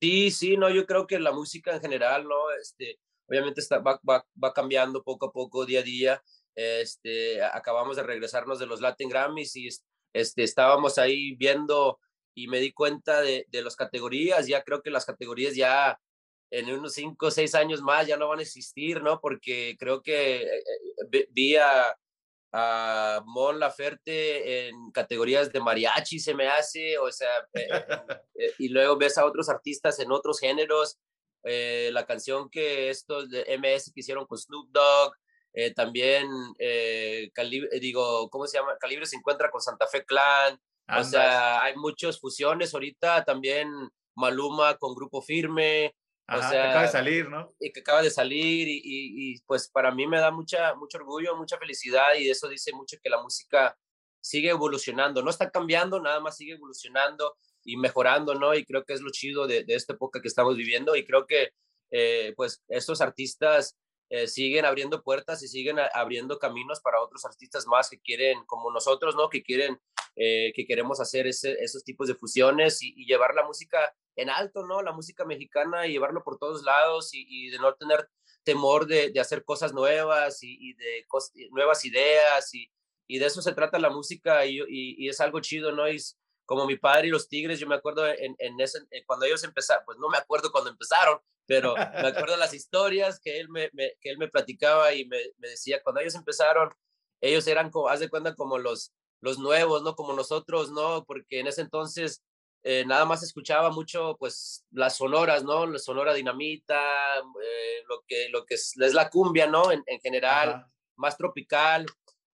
Sí, 0.00 0.30
sí, 0.30 0.56
no, 0.56 0.68
yo 0.70 0.86
creo 0.86 1.06
que 1.06 1.18
la 1.18 1.32
música 1.32 1.74
en 1.74 1.80
general, 1.80 2.24
¿no? 2.24 2.50
Este, 2.60 2.98
obviamente 3.28 3.60
está, 3.60 3.78
va, 3.78 4.00
va, 4.08 4.26
va 4.42 4.52
cambiando 4.52 5.02
poco 5.02 5.26
a 5.26 5.32
poco, 5.32 5.64
día 5.64 5.80
a 5.80 5.84
día. 5.84 6.22
Este, 6.54 7.42
acabamos 7.42 7.96
de 7.96 8.02
regresarnos 8.02 8.58
de 8.58 8.66
los 8.66 8.80
Latin 8.80 9.08
Grammys 9.08 9.56
y 9.56 9.68
este, 10.12 10.42
estábamos 10.42 10.98
ahí 10.98 11.34
viendo 11.36 11.98
y 12.36 12.48
me 12.48 12.60
di 12.60 12.72
cuenta 12.72 13.20
de, 13.20 13.46
de 13.48 13.62
las 13.62 13.76
categorías. 13.76 14.46
Ya 14.46 14.62
creo 14.62 14.82
que 14.82 14.90
las 14.90 15.06
categorías 15.06 15.54
ya 15.54 15.98
en 16.58 16.70
unos 16.70 16.94
cinco 16.94 17.26
o 17.26 17.30
seis 17.30 17.54
años 17.54 17.82
más 17.82 18.06
ya 18.06 18.16
no 18.16 18.28
van 18.28 18.38
a 18.38 18.42
existir, 18.42 19.02
¿no? 19.02 19.20
Porque 19.20 19.76
creo 19.78 20.02
que 20.02 20.42
eh, 20.42 20.62
eh, 21.12 21.28
vi 21.30 21.56
a, 21.56 21.96
a 22.56 23.20
Mon 23.26 23.58
Laferte 23.58 24.68
en 24.68 24.92
categorías 24.92 25.52
de 25.52 25.60
mariachi, 25.60 26.20
se 26.20 26.34
me 26.34 26.46
hace, 26.46 26.96
o 26.98 27.10
sea, 27.10 27.28
eh, 27.54 27.68
eh, 28.36 28.52
y 28.58 28.68
luego 28.68 28.96
ves 28.96 29.18
a 29.18 29.26
otros 29.26 29.48
artistas 29.48 29.98
en 29.98 30.12
otros 30.12 30.38
géneros, 30.38 31.00
eh, 31.42 31.90
la 31.92 32.06
canción 32.06 32.48
que 32.48 32.90
estos 32.90 33.28
de 33.28 33.58
MS 33.58 33.90
que 33.92 34.00
hicieron 34.00 34.24
con 34.26 34.38
Snoop 34.38 34.70
Dogg, 34.70 35.14
también, 35.76 36.28
digo, 37.80 38.28
¿cómo 38.28 38.44
se 38.48 38.58
llama? 38.58 38.76
Calibre 38.80 39.06
se 39.06 39.14
encuentra 39.14 39.52
con 39.52 39.60
Santa 39.60 39.86
Fe 39.86 40.04
Clan, 40.04 40.58
o 40.98 41.04
sea, 41.04 41.62
hay 41.62 41.76
muchas 41.76 42.18
fusiones 42.18 42.74
ahorita, 42.74 43.24
también 43.24 43.70
Maluma 44.16 44.76
con 44.78 44.96
Grupo 44.96 45.22
Firme, 45.22 45.94
o 46.28 46.38
sea, 46.38 46.50
que 46.50 46.58
acaba 46.58 46.82
de 46.82 46.88
salir, 46.88 47.28
¿no? 47.28 47.54
Y 47.60 47.72
que 47.72 47.80
acaba 47.80 48.02
de 48.02 48.10
salir 48.10 48.68
y, 48.68 48.80
y, 48.84 49.40
pues 49.46 49.68
para 49.68 49.90
mí 49.90 50.06
me 50.06 50.18
da 50.18 50.30
mucha, 50.30 50.74
mucho 50.74 50.98
orgullo, 50.98 51.36
mucha 51.36 51.58
felicidad 51.58 52.14
y 52.18 52.30
eso 52.30 52.48
dice 52.48 52.72
mucho 52.72 52.96
que 53.02 53.10
la 53.10 53.22
música 53.22 53.76
sigue 54.20 54.50
evolucionando, 54.50 55.22
no 55.22 55.30
está 55.30 55.50
cambiando, 55.50 56.00
nada 56.00 56.20
más 56.20 56.36
sigue 56.36 56.54
evolucionando 56.54 57.36
y 57.62 57.76
mejorando, 57.76 58.34
¿no? 58.34 58.54
Y 58.54 58.64
creo 58.64 58.84
que 58.84 58.94
es 58.94 59.02
lo 59.02 59.10
chido 59.10 59.46
de, 59.46 59.64
de 59.64 59.74
esta 59.74 59.92
época 59.92 60.22
que 60.22 60.28
estamos 60.28 60.56
viviendo 60.56 60.96
y 60.96 61.04
creo 61.04 61.26
que 61.26 61.50
eh, 61.90 62.32
pues 62.36 62.62
estos 62.68 63.00
artistas 63.00 63.76
eh, 64.10 64.26
siguen 64.26 64.64
abriendo 64.64 65.02
puertas 65.02 65.42
y 65.42 65.48
siguen 65.48 65.76
abriendo 65.92 66.38
caminos 66.38 66.80
para 66.80 67.00
otros 67.00 67.24
artistas 67.24 67.66
más 67.66 67.88
que 67.88 68.00
quieren, 68.00 68.44
como 68.46 68.70
nosotros, 68.70 69.14
¿no? 69.16 69.28
Que 69.28 69.42
quieren, 69.42 69.80
eh, 70.16 70.52
que 70.54 70.66
queremos 70.66 71.00
hacer 71.00 71.26
ese, 71.26 71.52
esos 71.60 71.84
tipos 71.84 72.08
de 72.08 72.14
fusiones 72.14 72.82
y, 72.82 73.06
llevar 73.06 73.34
la 73.34 73.44
música 73.44 73.94
en 74.16 74.30
alto, 74.30 74.66
¿no? 74.66 74.82
La 74.82 74.92
música 74.92 75.24
mexicana 75.24 75.86
y 75.86 75.92
llevarlo 75.92 76.22
por 76.22 76.38
todos 76.38 76.62
lados 76.62 77.10
y, 77.12 77.50
de 77.50 77.58
no 77.58 77.74
tener 77.74 78.08
temor 78.44 78.86
de, 78.86 79.10
de 79.10 79.20
hacer 79.20 79.44
cosas 79.44 79.72
nuevas 79.72 80.42
y, 80.42 80.74
de 80.74 81.06
nuevas 81.50 81.84
ideas 81.84 82.54
y, 82.54 82.70
y 83.06 83.18
de 83.18 83.26
eso 83.26 83.42
se 83.42 83.52
trata 83.52 83.78
la 83.78 83.90
música 83.90 84.44
y, 84.46 85.08
es 85.08 85.20
algo 85.20 85.40
chido, 85.40 85.72
¿no? 85.72 85.88
Y 85.88 85.98
como 86.46 86.66
mi 86.66 86.76
padre 86.76 87.08
y 87.08 87.10
los 87.10 87.28
Tigres, 87.28 87.58
yo 87.58 87.66
me 87.66 87.74
acuerdo 87.74 88.06
en, 88.06 88.34
en 88.38 88.60
ese, 88.60 88.80
cuando 89.06 89.26
ellos 89.26 89.44
empezaron, 89.44 89.84
pues 89.86 89.98
no 89.98 90.08
me 90.08 90.18
acuerdo 90.18 90.52
cuando 90.52 90.70
empezaron, 90.70 91.18
pero 91.46 91.74
me 91.74 91.82
acuerdo 92.28 92.36
las 92.36 92.54
historias 92.54 93.20
que 93.20 93.40
él 93.40 93.48
me, 93.48 93.70
que 94.00 94.10
él 94.10 94.18
me 94.18 94.28
platicaba 94.28 94.92
y 94.94 95.06
me, 95.06 95.18
me, 95.38 95.48
decía, 95.48 95.82
cuando 95.82 96.00
ellos 96.00 96.14
empezaron, 96.14 96.70
ellos 97.20 97.46
eran, 97.46 97.70
como, 97.70 97.88
haz 97.88 98.00
de 98.00 98.10
cuenta, 98.10 98.34
como 98.34 98.58
los, 98.58 98.92
los 99.20 99.38
nuevos, 99.38 99.82
¿no? 99.82 99.94
Como 99.96 100.12
nosotros, 100.12 100.70
¿no? 100.70 101.04
Porque 101.04 101.40
en 101.40 101.46
ese 101.46 101.62
entonces 101.62 102.22
eh, 102.66 102.84
nada 102.86 103.04
más 103.04 103.22
escuchaba 103.22 103.70
mucho, 103.70 104.16
pues, 104.18 104.64
las 104.70 104.96
sonoras, 104.96 105.44
¿no? 105.44 105.66
La 105.66 105.78
sonora 105.78 106.14
dinamita, 106.14 106.80
eh, 107.18 107.82
lo, 107.86 108.02
que, 108.08 108.28
lo 108.30 108.46
que 108.46 108.54
es, 108.54 108.74
es, 108.80 108.94
la 108.94 109.10
cumbia, 109.10 109.46
¿no? 109.46 109.70
En, 109.70 109.82
en 109.86 110.00
general, 110.00 110.66
más 110.96 111.18
tropical. 111.18 111.84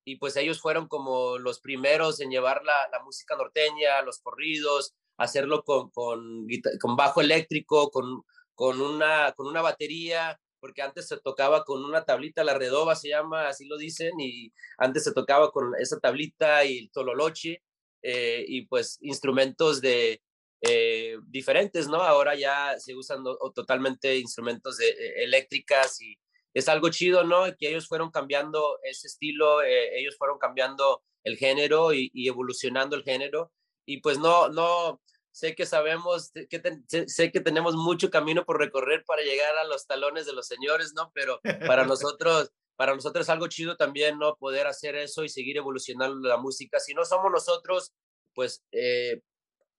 Y 0.04 0.16
pues 0.16 0.36
ellos 0.36 0.60
fueron 0.60 0.88
como 0.88 1.36
los 1.38 1.60
primeros 1.60 2.20
en 2.20 2.30
llevar 2.30 2.62
la, 2.64 2.88
la 2.92 3.02
música 3.02 3.36
norteña, 3.36 4.02
los 4.02 4.20
corridos, 4.20 4.94
hacerlo 5.18 5.64
con, 5.64 5.90
con, 5.90 6.46
con 6.80 6.96
bajo 6.96 7.20
eléctrico, 7.20 7.90
con, 7.90 8.22
con, 8.54 8.80
una, 8.80 9.32
con 9.32 9.46
una 9.48 9.62
batería, 9.62 10.40
porque 10.60 10.82
antes 10.82 11.08
se 11.08 11.18
tocaba 11.18 11.64
con 11.64 11.84
una 11.84 12.04
tablita, 12.04 12.44
la 12.44 12.54
redoba 12.54 12.94
se 12.94 13.08
llama, 13.08 13.48
así 13.48 13.66
lo 13.66 13.76
dicen, 13.76 14.18
y 14.20 14.52
antes 14.78 15.04
se 15.04 15.12
tocaba 15.12 15.50
con 15.50 15.72
esa 15.78 15.98
tablita 15.98 16.64
y 16.64 16.78
el 16.78 16.90
tololoche, 16.90 17.62
eh, 18.02 18.44
y 18.46 18.62
pues 18.66 18.98
instrumentos 19.02 19.80
de 19.80 20.22
eh, 20.62 21.16
diferentes, 21.26 21.88
¿no? 21.88 22.02
Ahora 22.02 22.34
ya 22.34 22.78
se 22.78 22.94
usan 22.94 23.22
totalmente 23.54 24.18
instrumentos 24.18 24.78
de, 24.78 24.88
eh, 24.88 25.24
eléctricas 25.24 26.00
y 26.00 26.16
es 26.52 26.68
algo 26.68 26.90
chido, 26.90 27.24
¿no? 27.24 27.44
Que 27.58 27.68
ellos 27.68 27.86
fueron 27.86 28.10
cambiando 28.10 28.78
ese 28.82 29.06
estilo, 29.06 29.62
ellos 29.62 30.16
fueron 30.18 30.38
cambiando 30.38 31.02
el 31.22 31.36
género 31.36 31.92
y, 31.92 32.10
evolucionando 32.14 32.96
el 32.96 33.04
género 33.04 33.52
y 33.86 33.98
pues 33.98 34.18
no, 34.18 34.48
no, 34.48 35.00
sé 35.32 35.54
que 35.54 35.64
sabemos, 35.64 36.32
que 36.32 36.60
sé 37.06 37.30
que 37.30 37.40
tenemos 37.40 37.76
mucho 37.76 38.10
camino 38.10 38.44
por 38.44 38.58
recorrer 38.58 39.04
para 39.04 39.22
llegar 39.22 39.56
a 39.56 39.64
los 39.64 39.86
talones 39.86 40.26
de 40.26 40.32
los 40.32 40.46
señores, 40.46 40.92
¿no? 40.94 41.12
Pero 41.14 41.40
para 41.66 41.84
nosotros 41.86 42.52
para 42.80 42.94
nosotros 42.94 43.26
es 43.26 43.28
algo 43.28 43.46
chido 43.46 43.76
también, 43.76 44.18
¿no? 44.18 44.36
Poder 44.36 44.66
hacer 44.66 44.96
eso 44.96 45.22
y 45.22 45.28
seguir 45.28 45.58
evolucionando 45.58 46.26
la 46.26 46.38
música. 46.38 46.80
Si 46.80 46.94
no 46.94 47.04
somos 47.04 47.30
nosotros, 47.30 47.92
pues, 48.34 48.64
eh, 48.72 49.20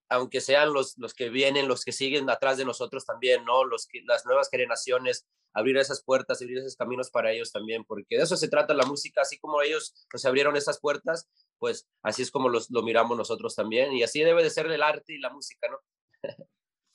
aunque 0.08 0.40
sean 0.40 0.72
los, 0.72 0.96
los 0.98 1.12
que 1.12 1.28
vienen, 1.28 1.66
los 1.66 1.84
que 1.84 1.90
siguen 1.90 2.30
atrás 2.30 2.58
de 2.58 2.64
nosotros 2.64 3.04
también, 3.04 3.44
¿no? 3.44 3.64
Los 3.64 3.88
que, 3.88 4.02
las 4.06 4.24
nuevas 4.24 4.48
generaciones, 4.48 5.26
abrir 5.52 5.78
esas 5.78 6.04
puertas, 6.04 6.40
abrir 6.40 6.58
esos 6.58 6.76
caminos 6.76 7.10
para 7.10 7.32
ellos 7.32 7.50
también, 7.50 7.82
porque 7.82 8.18
de 8.18 8.22
eso 8.22 8.36
se 8.36 8.46
trata 8.46 8.72
la 8.72 8.86
música, 8.86 9.22
así 9.22 9.36
como 9.40 9.62
ellos 9.62 10.06
nos 10.12 10.24
abrieron 10.24 10.54
esas 10.54 10.78
puertas, 10.78 11.28
pues 11.58 11.88
así 12.04 12.22
es 12.22 12.30
como 12.30 12.50
los, 12.50 12.70
lo 12.70 12.84
miramos 12.84 13.18
nosotros 13.18 13.56
también, 13.56 13.92
y 13.94 14.04
así 14.04 14.20
debe 14.20 14.44
de 14.44 14.50
ser 14.50 14.66
el 14.66 14.80
arte 14.80 15.14
y 15.14 15.18
la 15.18 15.30
música, 15.30 15.66
¿no? 15.68 15.80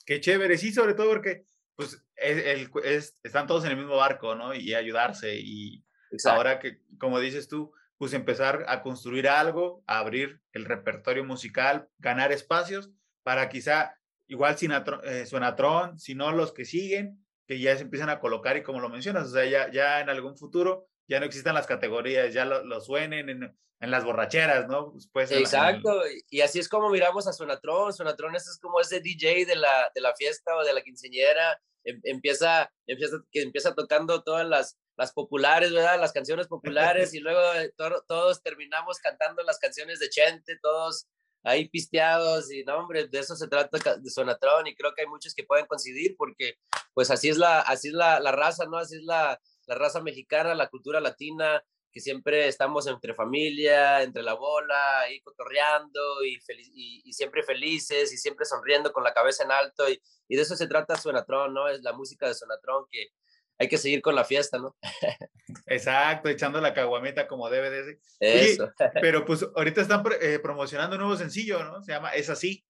Qué 0.06 0.22
chévere, 0.22 0.56
sí, 0.56 0.72
sobre 0.72 0.94
todo 0.94 1.10
porque 1.10 1.44
pues 1.76 2.02
el, 2.16 2.70
están 3.22 3.46
todos 3.46 3.66
en 3.66 3.72
el 3.72 3.76
mismo 3.76 3.96
barco, 3.96 4.34
¿no? 4.34 4.54
Y 4.54 4.72
ayudarse 4.72 5.36
y, 5.38 5.84
Ahora 6.24 6.58
que, 6.58 6.80
como 6.98 7.20
dices 7.20 7.48
tú, 7.48 7.72
pues 7.98 8.12
empezar 8.12 8.64
a 8.68 8.82
construir 8.82 9.28
algo, 9.28 9.82
a 9.86 9.98
abrir 9.98 10.40
el 10.52 10.64
repertorio 10.64 11.24
musical, 11.24 11.88
ganar 11.98 12.32
espacios 12.32 12.90
para 13.24 13.48
quizá, 13.48 13.98
igual 14.28 14.56
sin 14.56 14.72
eh, 14.72 15.26
Suenatron, 15.26 15.98
si 15.98 16.14
no 16.14 16.32
los 16.32 16.52
que 16.52 16.64
siguen, 16.64 17.24
que 17.46 17.58
ya 17.58 17.76
se 17.76 17.82
empiezan 17.82 18.10
a 18.10 18.20
colocar 18.20 18.56
y 18.56 18.62
como 18.62 18.80
lo 18.80 18.88
mencionas, 18.88 19.28
o 19.28 19.30
sea, 19.30 19.44
ya, 19.46 19.70
ya 19.70 20.00
en 20.00 20.10
algún 20.10 20.36
futuro 20.36 20.86
ya 21.08 21.18
no 21.18 21.26
existan 21.26 21.54
las 21.54 21.66
categorías, 21.66 22.32
ya 22.32 22.44
lo, 22.44 22.80
suenen 22.80 23.30
en, 23.30 23.56
en, 23.80 23.90
las 23.90 24.04
borracheras, 24.04 24.68
¿no? 24.68 24.92
Pues 25.12 25.32
Exacto, 25.32 26.02
y 26.28 26.42
así 26.42 26.58
es 26.58 26.68
como 26.68 26.90
miramos 26.90 27.26
a 27.26 27.32
Suenatron, 27.32 27.92
Suenatron 27.92 28.36
es 28.36 28.58
como 28.60 28.80
ese 28.80 29.00
DJ 29.00 29.46
de 29.46 29.56
la, 29.56 29.90
de 29.94 30.00
la 30.02 30.14
fiesta 30.14 30.54
o 30.54 30.64
de 30.64 30.74
la 30.74 30.82
quinceñera, 30.82 31.58
em, 31.84 31.98
empieza, 32.04 32.70
empieza, 32.86 33.16
que 33.32 33.42
empieza 33.42 33.74
tocando 33.74 34.22
todas 34.22 34.46
las 34.46 34.78
las 34.98 35.12
populares, 35.12 35.72
¿verdad? 35.72 36.00
Las 36.00 36.12
canciones 36.12 36.48
populares 36.48 37.14
y 37.14 37.20
luego 37.20 37.40
eh, 37.54 37.72
todos 37.76 38.42
terminamos 38.42 38.98
cantando 38.98 39.44
las 39.44 39.58
canciones 39.58 40.00
de 40.00 40.10
Chente, 40.10 40.58
todos 40.60 41.06
ahí 41.44 41.68
pisteados 41.68 42.50
y 42.50 42.64
no, 42.64 42.78
hombre, 42.78 43.06
de 43.06 43.18
eso 43.20 43.36
se 43.36 43.46
trata 43.46 43.96
de 43.96 44.10
Sonatron 44.10 44.66
y 44.66 44.74
creo 44.74 44.92
que 44.94 45.02
hay 45.02 45.06
muchos 45.06 45.34
que 45.34 45.44
pueden 45.44 45.66
coincidir 45.66 46.16
porque 46.18 46.58
pues 46.94 47.12
así 47.12 47.28
es 47.28 47.38
la, 47.38 47.60
así 47.60 47.88
es 47.88 47.94
la, 47.94 48.18
la 48.18 48.32
raza, 48.32 48.66
¿no? 48.66 48.76
Así 48.76 48.96
es 48.96 49.04
la, 49.04 49.40
la 49.66 49.74
raza 49.76 50.02
mexicana, 50.02 50.52
la 50.56 50.68
cultura 50.68 51.00
latina, 51.00 51.62
que 51.92 52.00
siempre 52.00 52.48
estamos 52.48 52.88
entre 52.88 53.14
familia, 53.14 54.02
entre 54.02 54.24
la 54.24 54.34
bola, 54.34 55.00
ahí 55.02 55.20
cotorreando 55.20 56.24
y, 56.24 56.38
y, 56.74 57.02
y, 57.04 57.12
siempre 57.12 57.44
felices 57.44 58.12
y 58.12 58.18
siempre 58.18 58.44
sonriendo 58.44 58.92
con 58.92 59.04
la 59.04 59.14
cabeza 59.14 59.44
en 59.44 59.52
alto. 59.52 59.88
Y, 59.88 60.02
y 60.26 60.34
de 60.34 60.42
eso 60.42 60.56
se 60.56 60.66
trata 60.66 60.96
Sonatron, 60.96 61.54
¿no? 61.54 61.68
Es 61.68 61.82
la 61.82 61.92
música 61.92 62.26
de 62.26 62.34
Sonatron 62.34 62.84
que, 62.90 63.12
hay 63.58 63.68
que 63.68 63.78
seguir 63.78 64.00
con 64.00 64.14
la 64.14 64.24
fiesta, 64.24 64.58
¿no? 64.58 64.76
Exacto, 65.66 66.28
echando 66.28 66.60
la 66.60 66.72
caguameta 66.72 67.26
como 67.26 67.50
debe 67.50 67.70
de 67.70 67.84
ser. 67.84 67.98
Eso. 68.20 68.72
pero 69.02 69.24
pues 69.24 69.44
ahorita 69.54 69.82
están 69.82 70.04
eh, 70.20 70.38
promocionando 70.38 70.96
un 70.96 71.02
nuevo 71.02 71.16
sencillo, 71.16 71.64
¿no? 71.64 71.82
Se 71.82 71.92
llama 71.92 72.10
Es 72.10 72.30
Así. 72.30 72.64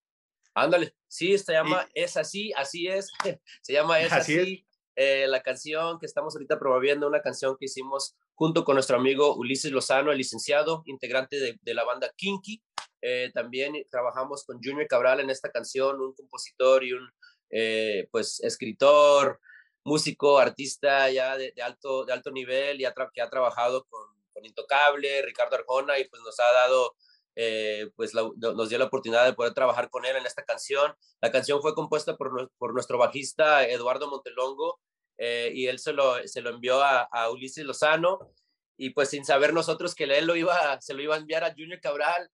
Ándale, 0.54 0.94
sí, 1.06 1.36
se 1.36 1.52
llama 1.52 1.86
Es 1.94 2.16
Así, 2.16 2.52
así 2.56 2.88
es. 2.88 3.10
se 3.62 3.72
llama 3.72 4.00
Es 4.00 4.12
Así. 4.12 4.64
Eh, 4.96 5.28
la 5.28 5.42
canción 5.42 6.00
que 6.00 6.06
estamos 6.06 6.34
ahorita 6.34 6.58
promoviendo, 6.58 7.06
una 7.06 7.22
canción 7.22 7.56
que 7.56 7.66
hicimos 7.66 8.16
junto 8.34 8.64
con 8.64 8.74
nuestro 8.74 8.96
amigo 8.96 9.36
Ulises 9.36 9.70
Lozano, 9.70 10.10
el 10.10 10.18
licenciado, 10.18 10.82
integrante 10.86 11.58
de, 11.60 11.74
la 11.74 11.84
banda 11.84 12.10
Kinky. 12.16 12.60
Eh, 13.00 13.30
también 13.32 13.74
trabajamos 13.92 14.44
con 14.44 14.58
Junior 14.60 14.88
Cabral 14.88 15.20
en 15.20 15.30
esta 15.30 15.52
canción, 15.52 16.00
un 16.00 16.14
compositor 16.14 16.82
y 16.82 16.94
un 16.94 17.08
pues 18.10 18.40
escritor, 18.40 19.40
músico, 19.88 20.38
artista 20.38 21.10
ya 21.10 21.36
de, 21.36 21.52
alto, 21.62 22.04
de 22.04 22.12
alto 22.12 22.30
nivel, 22.30 22.78
ya 22.78 22.94
que 23.12 23.22
ha 23.22 23.30
trabajado 23.30 23.84
con, 23.88 24.06
Intocable, 24.44 25.20
Ricardo 25.22 25.56
Arjona, 25.56 25.98
y 25.98 26.08
pues 26.08 26.22
nos 26.22 26.38
ha 26.38 26.52
dado, 26.52 26.94
eh, 27.34 27.90
pues 27.96 28.12
nos 28.14 28.68
dio 28.68 28.78
la 28.78 28.84
oportunidad 28.84 29.24
de 29.24 29.32
poder 29.32 29.52
trabajar 29.52 29.90
con 29.90 30.04
él 30.04 30.14
en 30.14 30.26
esta 30.26 30.44
canción. 30.44 30.94
La 31.20 31.32
canción 31.32 31.60
fue 31.60 31.74
compuesta 31.74 32.16
por, 32.16 32.48
por 32.56 32.72
nuestro 32.72 32.98
bajista 32.98 33.66
Eduardo 33.66 34.08
Montelongo, 34.08 34.78
eh, 35.16 35.50
y 35.52 35.66
él 35.66 35.80
se 35.80 35.92
lo, 35.92 36.24
se 36.28 36.40
lo 36.40 36.50
envió 36.50 36.80
a, 36.80 37.02
a, 37.02 37.30
Ulises 37.30 37.64
Lozano, 37.64 38.20
y 38.76 38.90
pues 38.90 39.08
sin 39.10 39.24
saber 39.24 39.52
nosotros 39.52 39.96
que 39.96 40.04
él 40.04 40.26
lo 40.26 40.36
iba, 40.36 40.80
se 40.80 40.94
lo 40.94 41.02
iba 41.02 41.16
a 41.16 41.18
enviar 41.18 41.42
a 41.42 41.50
Junior 41.50 41.80
Cabral, 41.80 42.30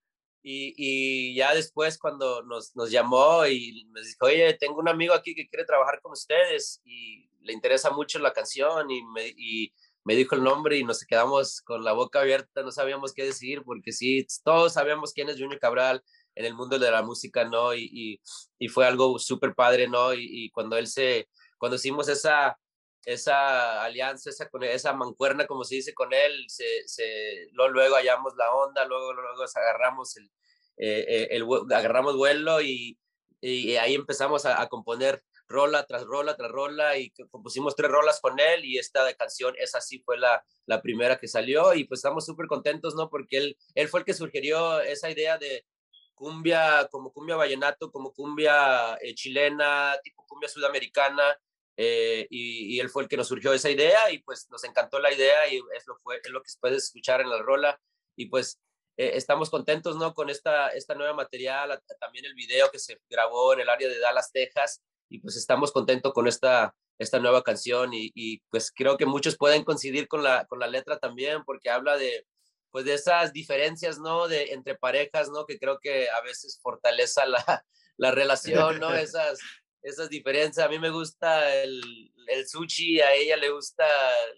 y, 0.47 0.75
y, 0.77 1.35
ya 1.35 1.55
después 1.55 1.97
cuando 1.99 2.43
nos, 2.43 2.77
nos, 2.77 2.91
llamó 2.91 3.47
y 3.47 3.87
me 3.91 4.03
dijo, 4.03 4.27
oye, 4.27 4.53
tengo 4.55 4.79
un 4.79 4.89
amigo 4.89 5.15
aquí 5.15 5.35
que 5.35 5.49
quiere 5.49 5.65
trabajar 5.65 6.03
con 6.03 6.13
ustedes 6.13 6.83
y 6.85 7.31
le 7.41 7.55
interesa 7.55 7.91
mucho 7.91 8.19
la 8.19 8.35
canción 8.35 8.91
y 8.91 9.03
me, 9.05 9.29
y 9.29 9.73
me 10.05 10.15
dijo 10.15 10.35
el 10.35 10.45
nombre 10.45 10.77
y 10.77 10.85
nos 10.85 11.03
quedamos 11.05 11.63
con 11.63 11.83
la 11.83 11.95
boca 11.95 12.21
abierta, 12.21 12.63
no 12.63 12.71
sabíamos 12.71 13.15
qué 13.15 13.25
decir 13.25 13.63
porque 13.65 13.91
sí, 13.91 14.27
todos 14.45 14.75
sabíamos 14.75 15.15
quién 15.15 15.31
es 15.31 15.41
Junior 15.41 15.59
Cabral 15.59 16.05
en 16.35 16.45
el 16.45 16.55
mundo 16.55 16.79
de 16.79 16.91
la 16.91 17.03
música, 17.03 17.45
¿no? 17.47 17.75
Y, 17.75 18.21
y, 18.59 18.69
fue 18.69 18.87
algo 18.87 19.19
súper 19.19 19.55
padre, 19.55 19.89
¿no? 19.89 20.13
Y, 20.13 20.27
y, 20.29 20.51
cuando 20.51 20.77
él 20.77 20.89
se, 20.89 21.27
cuando 21.57 21.77
hicimos 21.77 22.09
esa, 22.09 22.59
esa 23.05 23.83
alianza, 23.83 24.31
esa, 24.31 24.49
esa 24.63 24.93
mancuerna, 24.95 25.47
como 25.47 25.65
se 25.65 25.77
dice 25.77 25.95
con 25.95 26.13
él, 26.13 26.45
se, 26.49 26.87
se, 26.87 27.49
luego, 27.53 27.73
luego 27.73 27.97
hallamos 27.97 28.35
la 28.37 28.53
onda, 28.53 28.85
luego, 28.87 29.13
luego 29.13 29.45
agarramos 29.55 30.17
el, 30.17 30.31
eh, 30.77 31.05
eh, 31.09 31.29
el, 31.31 31.47
agarramos 31.73 32.17
vuelo 32.17 32.61
y, 32.61 32.99
y 33.41 33.77
ahí 33.77 33.95
empezamos 33.95 34.47
a, 34.47 34.67
componer 34.69 35.23
rola 35.47 35.85
tras 35.85 36.05
rola 36.05 36.37
tras 36.37 36.51
rola 36.51 36.97
y 36.97 37.11
compusimos 37.31 37.77
tres 37.77 37.91
rolas 37.91 38.19
con 38.21 38.41
él 38.41 38.65
y 38.65 38.79
esta 38.79 39.13
canción, 39.15 39.55
esa 39.59 39.81
sí 39.81 40.01
fue 40.01 40.17
la, 40.17 40.43
la 40.65 40.81
primera 40.81 41.19
que 41.19 41.29
salió 41.29 41.75
y 41.75 41.85
pues 41.85 41.99
estamos 41.99 42.25
súper 42.25 42.47
contentos, 42.47 42.95
¿no? 42.95 43.11
Porque 43.11 43.37
él, 43.37 43.57
él 43.75 43.89
fue 43.89 44.01
el 44.01 44.07
que 44.07 44.15
sugirió 44.15 44.81
esa 44.81 45.11
idea 45.11 45.37
de 45.37 45.67
cumbia, 46.15 46.89
como 46.91 47.13
cumbia 47.13 47.37
vallenato, 47.37 47.93
como 47.93 48.15
cumbia 48.15 48.95
eh, 49.03 49.15
chilena, 49.15 49.97
tipo 50.03 50.25
cumbia 50.27 50.49
sudamericana 50.49 51.37
eh, 51.77 52.27
y, 52.31 52.79
él 52.79 52.89
fue 52.89 53.03
el 53.03 53.09
que 53.09 53.17
nos 53.17 53.29
surgió 53.29 53.53
esa 53.53 53.71
idea 53.71 54.11
y 54.13 54.19
pues 54.19 54.47
nos 54.51 54.63
encantó 54.65 54.99
la 55.01 55.13
idea 55.13 55.49
y 55.49 55.57
es 55.77 55.87
lo, 55.87 55.97
fue, 56.03 56.21
es 56.23 56.31
lo 56.31 56.41
que 56.43 56.51
puedes 56.61 56.85
escuchar 56.85 57.21
en 57.21 57.31
la 57.31 57.43
rola 57.43 57.81
y 58.17 58.27
pues 58.27 58.61
eh, 58.97 59.13
estamos 59.15 59.51
contentos 59.51 59.97
¿no? 59.97 60.15
con 60.15 60.31
esta, 60.31 60.69
esta 60.69 60.95
nueva 60.95 61.15
material, 61.15 61.81
también 61.99 62.27
el 62.27 62.35
video 62.35 62.71
que 62.71 62.79
se 62.79 63.01
grabó 63.11 63.55
en 63.55 63.61
el 63.61 63.69
área 63.69 63.89
de 63.89 63.99
Dallas, 63.99 64.31
Texas 64.33 64.83
y 65.09 65.19
pues 65.19 65.37
estamos 65.37 65.73
contentos 65.73 66.13
con 66.13 66.29
esta, 66.29 66.75
esta 66.99 67.19
nueva 67.19 67.43
canción 67.43 67.93
y, 67.93 68.13
y, 68.15 68.41
pues 68.51 68.71
creo 68.71 68.97
que 68.97 69.07
muchos 69.07 69.37
pueden 69.37 69.65
coincidir 69.65 70.07
con 70.07 70.23
la, 70.23 70.47
con 70.47 70.61
la 70.61 70.69
letra 70.69 70.99
también 70.99 71.43
porque 71.45 71.71
habla 71.71 71.97
de 71.97 72.25
pues 72.71 72.85
de 72.85 72.95
esas 72.95 73.33
diferencias, 73.33 74.01
¿no? 74.01 74.27
De 74.27 74.53
entre 74.53 74.75
parejas, 74.75 75.31
¿no? 75.31 75.47
Que 75.47 75.61
creo 75.61 75.79
que 75.81 76.11
a 76.11 76.21
veces 76.23 76.59
fortaleza 76.61 77.25
la, 77.25 77.65
la 77.97 78.11
relación, 78.11 78.81
¿no? 78.81 78.93
Esas, 78.95 79.39
esas 79.85 80.09
diferencias. 80.09 80.67
A 80.67 80.69
mí 80.69 80.81
me 80.81 80.91
gusta 80.91 81.55
el, 81.63 82.13
el 82.27 82.49
sushi, 82.49 83.01
a 83.01 83.15
ella 83.15 83.37
le 83.37 83.51
gusta 83.51 83.87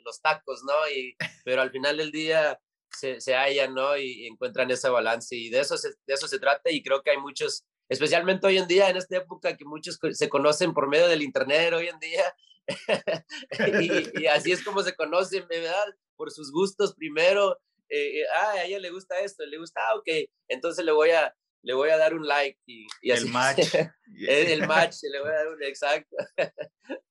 los 0.04 0.20
tacos, 0.20 0.62
¿no? 0.64 0.88
Y, 0.94 1.16
pero 1.44 1.62
al 1.62 1.70
final 1.70 1.96
del 1.96 2.12
día, 2.12 2.60
se, 2.96 3.20
se 3.20 3.34
hallan, 3.34 3.74
¿no? 3.74 3.96
Y 3.96 4.26
encuentran 4.26 4.70
ese 4.70 4.88
balance 4.88 5.34
y 5.36 5.50
de 5.50 5.60
eso, 5.60 5.76
se, 5.76 5.90
de 6.06 6.14
eso 6.14 6.26
se 6.28 6.38
trata 6.38 6.70
y 6.70 6.82
creo 6.82 7.02
que 7.02 7.10
hay 7.10 7.18
muchos, 7.18 7.64
especialmente 7.88 8.46
hoy 8.46 8.58
en 8.58 8.66
día, 8.66 8.90
en 8.90 8.96
esta 8.96 9.18
época 9.18 9.56
que 9.56 9.64
muchos 9.64 9.98
se 10.12 10.28
conocen 10.28 10.74
por 10.74 10.88
medio 10.88 11.08
del 11.08 11.22
Internet 11.22 11.72
hoy 11.74 11.88
en 11.88 11.98
día. 11.98 12.24
y, 14.20 14.26
así 14.26 14.52
es 14.52 14.64
como 14.64 14.82
se 14.82 14.94
conocen, 14.94 15.46
¿verdad? 15.48 15.84
Por 16.16 16.30
sus 16.30 16.50
gustos 16.50 16.94
primero. 16.94 17.58
Eh, 17.88 18.20
eh, 18.20 18.24
ah, 18.34 18.50
a 18.52 18.64
ella 18.64 18.80
le 18.80 18.90
gusta 18.90 19.20
esto, 19.20 19.46
le 19.46 19.58
gusta, 19.58 19.80
ah, 19.80 19.94
ok, 19.96 20.08
entonces 20.48 20.84
le 20.84 20.90
voy 20.90 21.10
a, 21.10 21.32
le 21.66 21.74
voy 21.74 21.90
a 21.90 21.98
dar 21.98 22.14
un 22.14 22.24
like 22.24 22.60
y, 22.64 22.86
y 23.02 23.10
así. 23.10 23.26
El 23.26 23.32
match. 23.32 23.74
el 24.28 24.68
match, 24.68 24.98
le 25.02 25.20
voy 25.20 25.30
a 25.30 25.34
dar 25.34 25.48
un 25.48 25.62
exacto. 25.64 26.16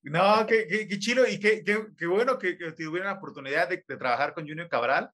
no, 0.02 0.46
qué, 0.48 0.66
qué, 0.66 0.88
qué 0.88 0.98
chido 0.98 1.28
y 1.28 1.38
qué, 1.42 1.62
qué, 1.62 1.86
qué 1.98 2.06
bueno 2.06 2.40
que, 2.40 2.58
que, 2.58 2.72
tuvieron 2.72 3.08
la 3.08 3.18
oportunidad 3.18 3.68
de, 3.68 3.84
de, 3.86 3.98
trabajar 3.98 4.34
con 4.34 4.48
Junior 4.48 4.70
Cabral 4.70 5.12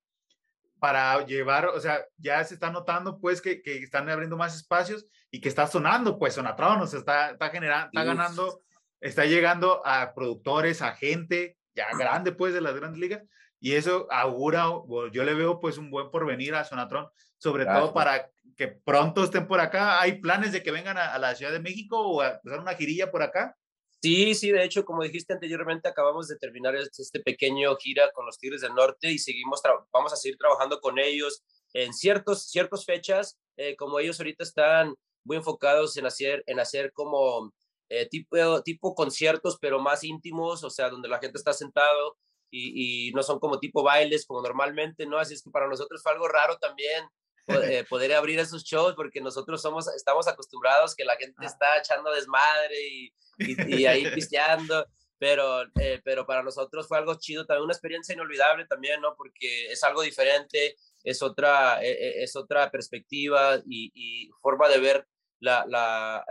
para 0.78 1.26
llevar, 1.26 1.66
o 1.66 1.80
sea, 1.80 2.06
ya 2.18 2.44
se 2.44 2.54
está 2.54 2.70
notando 2.70 3.20
pues 3.20 3.42
que, 3.42 3.64
que 3.64 3.80
están 3.80 4.08
abriendo 4.10 4.38
más 4.38 4.56
espacios 4.56 5.08
y 5.32 5.42
que 5.42 5.50
está 5.50 5.66
sonando 5.66 6.20
pues 6.20 6.36
Sonatron, 6.36 6.80
o 6.80 6.86
sea, 6.86 7.00
está, 7.00 7.32
está 7.32 7.50
generando, 7.50 7.88
está 7.88 8.04
ganando, 8.04 8.62
está 9.00 9.26
llegando 9.26 9.82
a 9.84 10.14
productores, 10.14 10.84
a 10.84 10.94
gente 10.94 11.58
ya 11.74 11.88
grande 11.98 12.32
pues 12.32 12.54
de 12.54 12.62
las 12.62 12.76
grandes 12.76 13.00
ligas 13.00 13.24
y 13.60 13.74
eso 13.74 14.08
augura, 14.12 14.68
yo 15.12 15.24
le 15.24 15.34
veo 15.34 15.60
pues 15.60 15.80
un 15.80 15.90
buen 15.90 16.12
porvenir 16.12 16.54
a 16.54 16.64
Sonatron, 16.64 17.08
sobre 17.40 17.66
todo 17.66 17.92
para 17.92 18.30
que 18.58 18.68
pronto 18.68 19.24
estén 19.24 19.48
por 19.48 19.60
acá. 19.60 20.02
¿Hay 20.02 20.20
planes 20.20 20.52
de 20.52 20.64
que 20.64 20.72
vengan 20.72 20.98
a, 20.98 21.18
la 21.18 21.36
Ciudad 21.36 21.52
de 21.52 21.60
México 21.60 22.00
o 22.00 22.22
a 22.22 22.28
hacer 22.28 22.60
una 22.60 22.76
girilla 22.76 23.12
por 23.12 23.24
acá? 23.24 23.58
Sí, 24.02 24.34
sí, 24.34 24.52
de 24.52 24.64
hecho, 24.64 24.84
como 24.84 25.04
dijiste 25.04 25.34
anteriormente, 25.34 25.88
acabamos 25.88 26.28
de 26.28 26.38
terminar 26.38 26.76
este, 26.76 27.04
este 27.04 27.20
pequeño 27.20 27.76
gira 27.76 28.12
con 28.14 28.26
los 28.26 28.38
Tigres 28.40 28.62
del 28.62 28.74
Norte 28.74 29.12
y 29.12 29.20
seguimos, 29.20 29.62
vamos 29.94 30.12
a 30.12 30.16
seguir 30.16 30.38
trabajando 30.38 30.80
con 30.80 30.98
ellos 30.98 31.44
en 31.74 31.94
ciertos, 31.94 32.50
ciertas 32.50 32.86
fechas, 32.86 33.38
eh, 33.58 33.76
como 33.76 34.00
ellos 34.00 34.20
ahorita 34.20 34.44
están 34.44 34.96
muy 35.24 35.38
enfocados 35.38 35.96
en 35.98 36.08
hacer, 36.08 36.44
en 36.48 36.60
hacer 36.60 36.92
como 36.94 37.54
eh, 37.90 38.08
tipo, 38.10 38.64
tipo 38.64 38.96
conciertos, 38.96 39.58
pero 39.62 39.80
más 39.80 40.04
íntimos, 40.04 40.64
o 40.64 40.70
sea, 40.70 40.90
donde 40.90 41.08
la 41.08 41.20
gente 41.20 41.38
está 41.38 41.54
sentado 41.54 42.18
y, 42.50 43.10
y, 43.10 43.12
no 43.12 43.22
son 43.22 43.40
como 43.40 43.60
tipo 43.60 43.84
bailes 43.84 44.26
como 44.26 44.42
normalmente, 44.42 45.06
¿no? 45.06 45.20
Así 45.20 45.36
es 45.36 45.44
que 45.44 45.52
para 45.52 45.68
nosotros 45.68 46.02
fue 46.02 46.12
algo 46.12 46.28
raro 46.28 46.58
también 46.58 47.06
eh, 47.82 47.86
poder 47.90 48.14
abrir 48.14 48.40
esos 48.40 48.64
shows 48.64 48.94
porque 48.96 49.22
nosotros 49.22 49.62
somos, 49.62 49.88
estamos 49.96 50.28
acostumbrados 50.28 50.96
que 50.96 51.06
la 51.06 51.16
gente 51.16 51.38
ah. 51.40 51.46
está 51.46 51.78
echando 51.78 52.12
desmadre 52.12 52.76
y, 52.88 53.14
y, 53.38 53.86
ahí 53.86 54.04
pisteando, 54.16 54.86
pero, 55.18 55.64
eh, 55.80 56.02
pero 56.04 56.26
para 56.26 56.44
nosotros 56.44 56.88
fue 56.88 56.98
algo 56.98 57.16
chido, 57.16 57.46
también 57.46 57.66
una 57.66 57.74
experiencia 57.74 58.14
inolvidable 58.14 58.66
también, 58.66 59.02
¿no? 59.02 59.16
Porque 59.16 59.72
es 59.72 59.84
algo 59.84 60.02
diferente, 60.02 60.76
es 61.04 61.22
otra, 61.22 61.84
eh, 61.84 62.24
es 62.24 62.36
otra 62.36 62.70
perspectiva 62.72 63.58
y, 63.66 63.92
y, 63.94 64.30
forma 64.42 64.68
de 64.70 64.80
ver 64.80 65.08
la, 65.40 65.66
la 65.68 66.26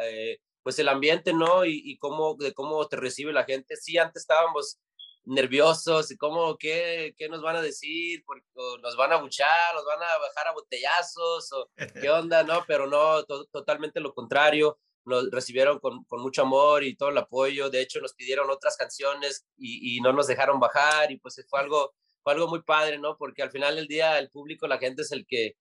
pues 0.63 0.79
el 0.79 0.89
ambiente, 0.89 1.33
¿no? 1.33 1.65
Y, 1.65 1.81
y, 1.85 1.99
cómo, 1.99 2.37
de 2.37 2.53
cómo 2.53 2.87
te 2.87 2.97
recibe 2.97 3.33
la 3.33 3.45
gente. 3.45 3.77
Sí, 3.77 3.97
antes 3.99 4.23
estábamos 4.23 4.79
nerviosos 5.25 6.11
y 6.11 6.17
cómo, 6.17 6.57
qué, 6.57 7.15
qué 7.17 7.29
nos 7.29 7.43
van 7.43 7.57
a 7.57 7.63
decir, 7.63 8.23
porque 8.27 8.47
nos 8.83 8.97
van 8.97 9.13
a 9.13 9.17
buchar, 9.17 9.75
nos 9.75 9.85
van 9.85 10.03
a 10.03 10.19
bajar 10.19 10.49
a 10.49 10.53
botellazos, 10.53 11.53
o 11.53 11.71
qué 12.01 12.11
onda, 12.11 12.43
¿no? 12.43 12.65
Pero 12.67 12.87
no, 12.87 13.25
totalmente 13.25 14.01
lo 14.01 14.15
contrario, 14.15 14.79
nos 15.05 15.31
recibieron 15.31 15.79
con, 15.79 16.05
con, 16.05 16.21
mucho 16.21 16.43
amor 16.43 16.85
y 16.85 16.97
todo 16.97 17.11
el 17.11 17.19
apoyo, 17.19 17.71
de 17.71 17.81
hecho 17.81 18.01
nos 18.01 18.15
pidieron 18.15 18.51
otras 18.51 18.77
canciones 18.77 19.47
y, 19.57 19.97
y, 19.97 20.01
no 20.01 20.13
nos 20.13 20.27
dejaron 20.27 20.61
bajar 20.61 21.11
y 21.11 21.19
pues 21.19 21.45
fue 21.49 21.61
algo, 21.61 21.95
fue 22.23 22.35
algo 22.35 22.49
muy 22.49 22.63
padre, 22.63 22.99
¿no? 22.99 23.17
Porque 23.17 23.43
al 23.43 23.51
final 23.51 23.77
del 23.77 23.87
día 23.89 24.19
el 24.19 24.31
público, 24.31 24.67
la 24.67 24.79
gente 24.79 25.03
es 25.03 25.13
el 25.13 25.27
que, 25.27 25.57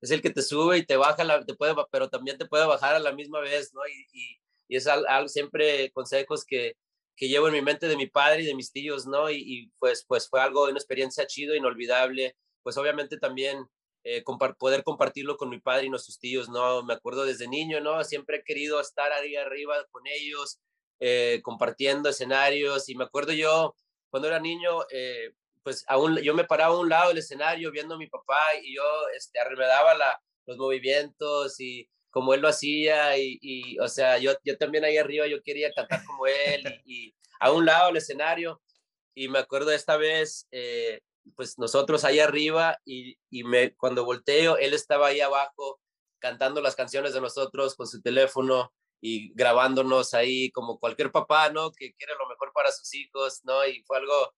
es 0.00 0.10
el 0.10 0.22
que 0.22 0.30
te 0.30 0.42
sube 0.42 0.78
y 0.78 0.86
te 0.86 0.96
baja, 0.96 1.24
la, 1.24 1.44
te 1.44 1.54
puede, 1.54 1.74
pero 1.90 2.10
también 2.10 2.38
te 2.38 2.46
puede 2.46 2.66
bajar 2.66 2.94
a 2.94 3.00
la 3.00 3.12
misma 3.12 3.40
vez, 3.40 3.72
¿no? 3.74 3.80
Y, 3.86 4.06
y, 4.12 4.40
y 4.68 4.76
es 4.76 4.86
algo, 4.86 5.28
siempre 5.28 5.90
consejos 5.92 6.44
que, 6.44 6.76
que 7.16 7.28
llevo 7.28 7.48
en 7.48 7.54
mi 7.54 7.62
mente 7.62 7.88
de 7.88 7.96
mi 7.96 8.06
padre 8.06 8.42
y 8.42 8.46
de 8.46 8.54
mis 8.54 8.72
tíos, 8.72 9.06
¿no? 9.06 9.30
Y, 9.30 9.70
pues, 9.78 10.04
pues 10.06 10.28
fue 10.28 10.40
algo, 10.40 10.64
una 10.64 10.78
experiencia 10.78 11.26
chido, 11.26 11.54
inolvidable. 11.54 12.36
Pues 12.62 12.76
obviamente 12.76 13.18
también 13.18 13.66
eh, 14.04 14.22
poder 14.58 14.84
compartirlo 14.84 15.36
con 15.36 15.48
mi 15.50 15.60
padre 15.60 15.86
y 15.86 15.90
nuestros 15.90 16.18
tíos, 16.18 16.48
¿no? 16.48 16.82
Me 16.82 16.94
acuerdo 16.94 17.24
desde 17.24 17.48
niño, 17.48 17.80
¿no? 17.80 18.02
Siempre 18.04 18.38
he 18.38 18.44
querido 18.44 18.80
estar 18.80 19.12
ahí 19.12 19.36
arriba 19.36 19.74
con 19.90 20.02
ellos, 20.06 20.60
eh, 21.00 21.40
compartiendo 21.42 22.08
escenarios. 22.08 22.88
Y 22.88 22.94
me 22.94 23.04
acuerdo 23.04 23.32
yo, 23.32 23.74
cuando 24.10 24.28
era 24.28 24.40
niño, 24.40 24.84
eh, 24.90 25.32
pues 25.62 25.84
aún, 25.88 26.18
yo 26.18 26.34
me 26.34 26.44
paraba 26.44 26.74
a 26.74 26.78
un 26.78 26.88
lado 26.88 27.08
del 27.08 27.18
escenario 27.18 27.70
viendo 27.70 27.94
a 27.94 27.98
mi 27.98 28.08
papá 28.08 28.38
y 28.62 28.74
yo 28.74 28.82
este, 29.16 29.38
arremedaba 29.38 29.94
los 30.46 30.56
movimientos 30.56 31.60
y 31.60 31.88
como 32.12 32.34
él 32.34 32.42
lo 32.42 32.48
hacía 32.48 33.16
y, 33.18 33.78
o 33.80 33.88
sea, 33.88 34.18
yo, 34.18 34.32
yo 34.44 34.56
también 34.58 34.84
ahí 34.84 34.98
arriba 34.98 35.26
yo 35.26 35.42
quería 35.42 35.72
cantar 35.72 36.04
como 36.04 36.26
él 36.26 36.62
y, 36.86 37.14
a 37.40 37.50
un 37.50 37.66
lado 37.66 37.88
del 37.88 37.96
escenario 37.96 38.62
y 39.14 39.28
me 39.28 39.40
acuerdo 39.40 39.72
esta 39.72 39.96
vez, 39.96 40.46
eh, 40.52 41.00
pues 41.34 41.58
nosotros 41.58 42.04
ahí 42.04 42.20
arriba 42.20 42.78
y, 42.84 43.16
y 43.30 43.42
me, 43.42 43.74
cuando 43.74 44.04
volteo, 44.04 44.58
él 44.58 44.74
estaba 44.74 45.08
ahí 45.08 45.20
abajo 45.20 45.80
cantando 46.20 46.60
las 46.60 46.76
canciones 46.76 47.14
de 47.14 47.20
nosotros 47.20 47.74
con 47.74 47.88
su 47.88 48.00
teléfono 48.00 48.72
y 49.00 49.32
grabándonos 49.34 50.14
ahí 50.14 50.52
como 50.52 50.78
cualquier 50.78 51.10
papá, 51.10 51.50
¿no? 51.50 51.72
Que 51.72 51.92
quiere 51.94 52.14
lo 52.18 52.28
mejor 52.28 52.52
para 52.54 52.70
sus 52.70 52.94
hijos, 52.94 53.40
¿no? 53.42 53.66
Y 53.66 53.82
fue 53.82 53.98
algo, 53.98 54.32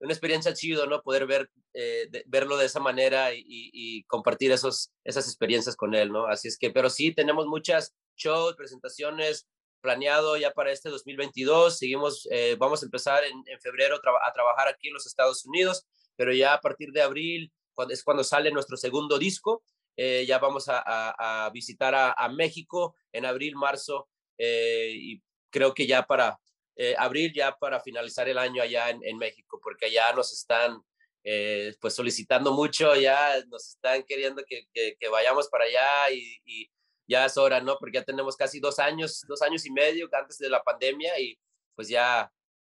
una 0.00 0.12
experiencia 0.12 0.54
chido, 0.54 0.86
¿no? 0.86 1.02
Poder 1.02 1.26
ver, 1.26 1.50
eh, 1.74 2.08
verlo 2.26 2.56
de 2.56 2.66
esa 2.66 2.80
manera 2.80 3.30
y, 3.34 4.02
compartir 4.04 4.50
esos, 4.50 4.90
esas 5.04 5.26
experiencias 5.26 5.76
con 5.76 5.94
él, 5.94 6.10
¿no? 6.10 6.26
Así 6.26 6.48
es 6.48 6.58
que, 6.58 6.70
pero 6.70 6.88
sí, 6.90 7.14
tenemos 7.14 7.46
muchas 7.46 7.94
shows, 8.16 8.56
presentaciones 8.56 9.46
planeado 9.80 10.36
ya 10.36 10.52
para 10.52 10.72
este 10.72 10.88
2022. 10.88 11.78
Seguimos, 11.78 12.26
eh, 12.30 12.56
vamos 12.58 12.82
a 12.82 12.86
empezar 12.86 13.22
en, 13.24 13.44
febrero 13.60 13.96
a 13.96 14.32
trabajar 14.32 14.68
aquí 14.68 14.88
en 14.88 14.94
los 14.94 15.06
Estados 15.06 15.44
Unidos, 15.46 15.86
pero 16.16 16.32
ya 16.32 16.54
a 16.54 16.60
partir 16.60 16.92
de 16.92 17.02
abril 17.02 17.52
es 17.88 18.04
cuando 18.04 18.24
sale 18.24 18.50
nuestro 18.50 18.76
segundo 18.76 19.18
disco. 19.18 19.62
Eh, 19.96 20.24
ya 20.26 20.38
vamos 20.38 20.64
a, 20.68 21.50
visitar 21.52 21.94
a, 21.94 22.28
México 22.30 22.94
en 23.12 23.26
abril, 23.26 23.54
marzo, 23.56 24.08
y 24.38 25.20
creo 25.50 25.74
que 25.74 25.86
ya 25.86 26.04
para, 26.04 26.38
eh, 26.76 26.94
abril 26.98 27.32
ya 27.34 27.56
para 27.56 27.80
finalizar 27.80 28.28
el 28.28 28.38
año 28.38 28.62
allá 28.62 28.90
en, 28.90 29.00
en 29.04 29.18
México, 29.18 29.60
porque 29.62 29.86
allá 29.86 30.12
nos 30.12 30.32
están 30.32 30.82
eh, 31.22 31.74
pues 31.80 31.94
solicitando 31.94 32.52
mucho, 32.52 32.94
ya 32.96 33.34
nos 33.48 33.68
están 33.68 34.02
queriendo 34.04 34.42
que, 34.46 34.66
que, 34.72 35.08
vayamos 35.08 35.48
para 35.48 35.64
allá 35.64 36.10
y, 36.12 36.40
y, 36.46 36.70
ya 37.06 37.26
es 37.26 37.36
hora, 37.36 37.60
¿no? 37.60 37.76
Porque 37.78 37.98
ya 37.98 38.04
tenemos 38.04 38.36
casi 38.36 38.60
dos 38.60 38.78
años, 38.78 39.22
dos 39.26 39.42
años 39.42 39.66
y 39.66 39.72
medio 39.72 40.08
antes 40.12 40.38
de 40.38 40.48
la 40.48 40.62
pandemia 40.62 41.18
y 41.18 41.38
pues 41.74 41.88
ya, 41.88 42.32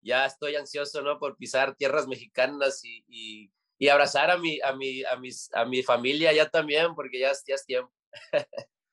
ya 0.02 0.24
estoy 0.24 0.56
ansioso, 0.56 1.02
¿no? 1.02 1.18
Por 1.18 1.36
pisar 1.36 1.74
tierras 1.74 2.06
mexicanas 2.06 2.84
y, 2.84 3.04
y, 3.08 3.52
y 3.76 3.88
abrazar 3.88 4.30
a 4.30 4.38
mi, 4.38 4.60
a, 4.62 4.72
mi, 4.72 5.04
a, 5.04 5.16
mis, 5.16 5.52
a 5.52 5.64
mi 5.64 5.82
familia 5.82 6.32
ya 6.32 6.48
también, 6.48 6.94
porque 6.94 7.18
ya, 7.18 7.32
ya 7.46 7.54
es 7.56 7.66
tiempo. 7.66 7.92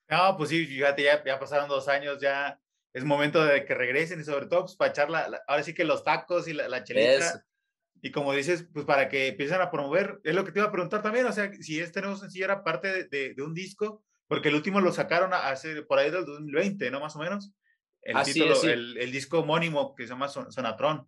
no, 0.10 0.36
pues 0.38 0.50
sí, 0.50 0.66
fíjate, 0.66 1.04
ya, 1.04 1.24
ya 1.24 1.40
pasaron 1.40 1.70
dos 1.70 1.88
años, 1.88 2.20
ya 2.20 2.60
es 2.98 3.06
momento 3.06 3.44
de 3.46 3.64
que 3.64 3.76
regresen 3.76 4.20
y 4.20 4.24
sobre 4.24 4.48
todo 4.48 4.62
pues, 4.62 4.76
para 4.76 4.90
echar 4.90 5.10
la, 5.10 5.40
ahora 5.48 5.62
sí 5.62 5.76
que 5.76 5.86
los 5.86 6.04
tacos 6.04 6.48
y 6.48 6.54
la, 6.54 6.68
la 6.68 6.84
chelita. 6.84 7.28
Eso. 7.30 7.40
Y 8.02 8.12
como 8.12 8.34
dices, 8.34 8.68
pues 8.74 8.86
para 8.86 9.08
que 9.08 9.28
empiecen 9.28 9.62
a 9.62 9.70
promover, 9.70 10.20
es 10.24 10.34
lo 10.34 10.44
que 10.44 10.52
te 10.52 10.60
iba 10.60 10.68
a 10.68 10.72
preguntar 10.72 11.04
también, 11.04 11.28
o 11.28 11.32
sea, 11.32 11.52
si 11.62 11.80
este 11.80 12.02
nuevo 12.02 12.16
sencillo 12.16 12.46
era 12.46 12.64
parte 12.64 12.88
de, 12.88 13.04
de, 13.06 13.34
de 13.36 13.42
un 13.44 13.54
disco, 13.54 14.04
porque 14.28 14.50
el 14.50 14.56
último 14.56 14.82
lo 14.82 14.92
sacaron 14.92 15.32
hace 15.34 15.84
por 15.84 16.00
ahí 16.00 16.10
del 16.10 16.26
2020, 16.26 16.90
¿no? 16.90 17.00
Más 17.00 17.16
o 17.16 17.20
menos. 17.20 17.52
El 18.02 18.18
Así 18.18 18.34
título, 18.34 18.54
es, 18.54 18.62
sí. 18.62 18.68
el, 18.68 18.98
el, 18.98 19.12
disco 19.12 19.40
homónimo 19.40 19.94
que 19.94 20.04
se 20.04 20.10
llama 20.10 20.28
Son, 20.28 20.52
Sonatron. 20.52 21.08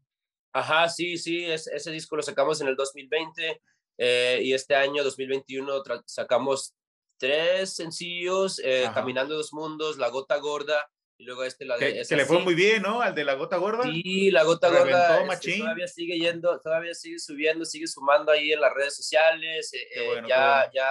Ajá, 0.53 0.89
sí, 0.89 1.17
sí, 1.17 1.43
es, 1.45 1.67
ese 1.67 1.91
disco 1.91 2.15
lo 2.15 2.21
sacamos 2.21 2.61
en 2.61 2.67
el 2.67 2.75
2020 2.75 3.61
eh, 3.97 4.39
y 4.43 4.53
este 4.53 4.75
año 4.75 5.03
2021 5.03 5.83
sacamos 6.05 6.75
tres 7.17 7.75
sencillos, 7.75 8.61
eh, 8.63 8.89
Caminando 8.93 9.35
dos 9.35 9.53
Mundos, 9.53 9.97
La 9.97 10.09
Gota 10.09 10.37
Gorda 10.37 10.89
y 11.19 11.25
luego 11.25 11.43
este 11.43 11.65
la 11.65 11.77
de... 11.77 11.93
Que, 11.93 12.01
que 12.07 12.15
le 12.15 12.25
fue 12.25 12.39
muy 12.39 12.55
bien, 12.55 12.81
¿no? 12.81 13.01
Al 13.01 13.13
de 13.13 13.25
la 13.25 13.33
gota 13.33 13.57
gorda. 13.57 13.83
Sí, 13.83 14.31
la 14.31 14.43
gota 14.43 14.69
gorda 14.69 15.21
este, 15.33 15.59
todavía 15.59 15.87
sigue 15.87 16.17
yendo, 16.17 16.57
todavía 16.61 16.93
sigue 16.93 17.19
subiendo, 17.19 17.65
sigue 17.65 17.87
sumando 17.87 18.31
ahí 18.31 18.53
en 18.53 18.61
las 18.61 18.73
redes 18.73 18.95
sociales. 18.95 19.69
Eh, 19.73 20.05
bueno, 20.07 20.27
ya, 20.29 20.59
bueno. 20.59 20.71
ya 20.73 20.87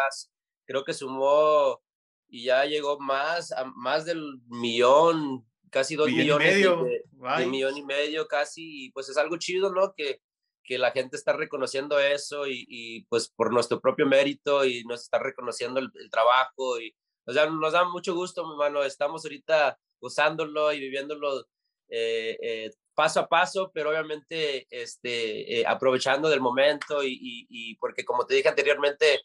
creo 0.66 0.84
que 0.84 0.92
sumó 0.92 1.82
y 2.28 2.44
ya 2.44 2.66
llegó 2.66 3.00
más, 3.00 3.52
a 3.52 3.64
más 3.64 4.04
del 4.04 4.38
millón, 4.48 5.46
casi 5.70 5.96
dos 5.96 6.08
millón 6.08 6.42
millones. 6.42 6.52
Y 6.52 6.54
medio. 6.56 6.84
De, 6.84 6.90
de, 6.90 7.38
de, 7.38 7.46
millón 7.46 7.76
y 7.78 7.82
medio 7.82 8.28
casi, 8.28 8.84
y 8.84 8.90
pues 8.92 9.08
es 9.08 9.16
algo 9.16 9.38
chido, 9.38 9.72
¿no? 9.72 9.94
Que, 9.96 10.20
que 10.62 10.76
la 10.76 10.90
gente 10.90 11.16
está 11.16 11.32
reconociendo 11.32 11.98
eso 11.98 12.46
y, 12.46 12.66
y, 12.68 13.04
pues 13.04 13.30
por 13.34 13.50
nuestro 13.50 13.80
propio 13.80 14.04
mérito 14.04 14.66
y 14.66 14.84
nos 14.84 15.04
está 15.04 15.18
reconociendo 15.18 15.80
el, 15.80 15.88
el 15.94 16.10
trabajo 16.10 16.78
y 16.78 16.94
o 17.24 17.32
sea, 17.32 17.44
nos 17.46 17.72
da 17.74 17.84
mucho 17.84 18.14
gusto, 18.14 18.46
mi 18.46 18.52
hermano. 18.52 18.82
Estamos 18.82 19.22
ahorita 19.22 19.78
gozándolo 20.00 20.72
y 20.72 20.80
viviéndolo 20.80 21.46
eh, 21.88 22.38
eh, 22.42 22.70
paso 22.94 23.20
a 23.20 23.28
paso, 23.28 23.70
pero 23.72 23.90
obviamente 23.90 24.66
este, 24.70 25.60
eh, 25.60 25.64
aprovechando 25.66 26.28
del 26.28 26.40
momento 26.40 27.04
y, 27.04 27.12
y, 27.12 27.46
y, 27.48 27.76
porque 27.76 28.04
como 28.04 28.26
te 28.26 28.34
dije 28.34 28.48
anteriormente, 28.48 29.20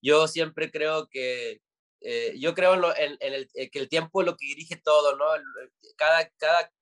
yo 0.00 0.26
siempre 0.28 0.70
creo 0.70 1.08
que, 1.08 1.60
eh, 2.00 2.34
yo 2.38 2.54
creo 2.54 2.74
en, 2.96 3.16
el, 3.20 3.50
que 3.52 3.78
el 3.78 3.88
tiempo 3.88 4.20
es 4.20 4.26
lo 4.26 4.36
que 4.36 4.46
dirige 4.46 4.76
todo, 4.76 5.16
¿no? 5.16 5.26
Cada, 5.96 6.28
cada 6.38 6.72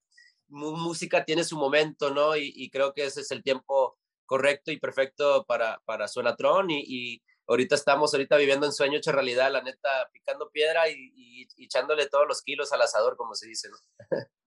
música 0.49 1.25
tiene 1.25 1.45
su 1.45 1.57
momento, 1.57 2.11
¿no? 2.15 2.37
Y, 2.37 2.71
creo 2.71 2.93
que 2.93 3.05
ese 3.07 3.23
es 3.23 3.31
el 3.31 3.43
tiempo 3.43 3.99
correcto 4.27 4.71
y 4.71 4.79
perfecto 4.79 5.45
para, 5.47 5.81
para 5.85 6.09
Suenatron 6.09 6.71
y, 6.71 6.85
y 6.87 7.23
ahorita 7.47 7.75
estamos 7.75 8.13
ahorita 8.13 8.37
viviendo 8.37 8.67
en 8.67 8.73
sueño 8.73 8.99
hecho 8.99 9.13
realidad, 9.13 9.53
la 9.53 9.63
neta, 9.63 10.09
picando 10.13 10.51
piedra 10.51 10.89
y, 10.89 11.13
y, 11.15 11.65
echándole 11.65 12.09
todos 12.09 12.27
los 12.27 12.43
kilos 12.43 12.73
al 12.73 12.83
asador, 12.83 13.17
como 13.17 13.35
se 13.35 13.47
dice, 13.47 13.69
¿no? 13.69 13.77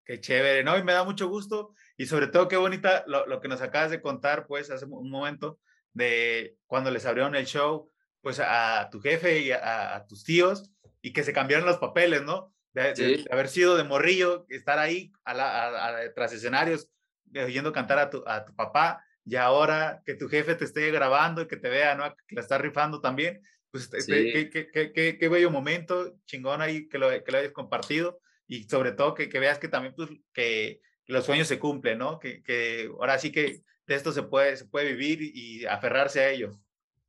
Qué 0.06 0.20
chévere, 0.20 0.64
¿no? 0.64 0.78
Y 0.78 0.84
me 0.84 0.94
da 0.94 1.04
mucho 1.04 1.28
gusto 1.28 1.74
y 1.98 2.08
sobre 2.08 2.28
todo 2.28 2.48
qué 2.48 2.58
bonita 2.58 3.04
lo, 3.08 3.26
lo, 3.28 3.40
que 3.40 3.48
nos 3.48 3.62
acabas 3.62 3.92
de 3.92 4.02
contar, 4.02 4.48
pues, 4.48 4.72
hace 4.72 4.86
un 4.86 5.10
momento 5.10 5.60
de 5.94 6.58
cuando 6.66 6.92
les 6.92 7.06
abrieron 7.06 7.36
el 7.36 7.46
show, 7.46 7.92
pues, 8.22 8.40
a 8.40 8.90
tu 8.92 9.00
jefe 9.00 9.40
y 9.40 9.52
a, 9.52 10.06
tus 10.08 10.24
tíos 10.24 10.72
y 11.02 11.14
que 11.14 11.24
se 11.24 11.34
cambiaron 11.34 11.68
los 11.68 11.78
papeles, 11.78 12.24
¿no? 12.24 12.54
De, 12.74 13.26
haber 13.32 13.50
sido 13.50 13.78
de 13.78 13.84
morrillo, 13.84 14.46
estar 14.50 14.80
ahí 14.80 15.12
a 15.24 15.34
la, 15.34 16.14
tras 16.16 16.34
escenarios, 16.34 16.90
oyendo 17.36 17.72
cantar 17.72 18.00
a 18.00 18.10
tu, 18.10 18.24
a 18.26 18.46
tu 18.46 18.56
papá 18.56 19.04
y 19.30 19.36
ahora 19.36 20.02
que 20.06 20.15
tu 20.15 20.28
jefe 20.28 20.56
te 20.56 20.65
esté 20.65 20.89
grabando 20.89 21.44
y 21.44 21.48
que 21.48 21.58
te 21.58 21.70
vea, 21.70 21.94
¿no? 21.94 22.04
Que 22.28 22.36
la 22.36 22.42
está 22.42 22.58
rifando 22.58 23.00
también, 23.00 23.44
pues 23.70 23.88
qué, 23.88 24.50
qué, 24.50 24.92
qué, 24.92 25.18
qué, 25.20 25.30
bello 25.30 25.52
momento, 25.52 26.15
chingón 26.26 26.62
ahí 26.62 26.89
que 26.89 26.98
lo, 26.98 27.10
que 27.24 27.32
lo 27.32 27.38
hayas 27.38 27.52
compartido 27.52 28.20
y 28.48 28.63
sobre 28.63 28.94
todo 28.94 29.13
que, 29.13 29.28
veas 29.28 29.60
que 29.60 29.68
también 29.68 29.94
pues, 29.96 30.10
que 30.34 30.82
los 31.06 31.26
sueños 31.26 31.48
se 31.48 31.60
cumplen, 31.60 32.00
¿no? 32.00 32.20
Que, 32.20 32.42
que 32.42 32.89
ahora 33.00 33.20
sí 33.20 33.32
que 33.32 33.62
de 33.86 33.96
esto 33.96 34.12
se 34.12 34.24
puede, 34.24 34.58
se 34.58 34.65
puede 34.65 34.94
vivir 34.94 35.22
y 35.22 35.65
aferrarse 35.65 36.22
a 36.22 36.32
ello. 36.32 36.60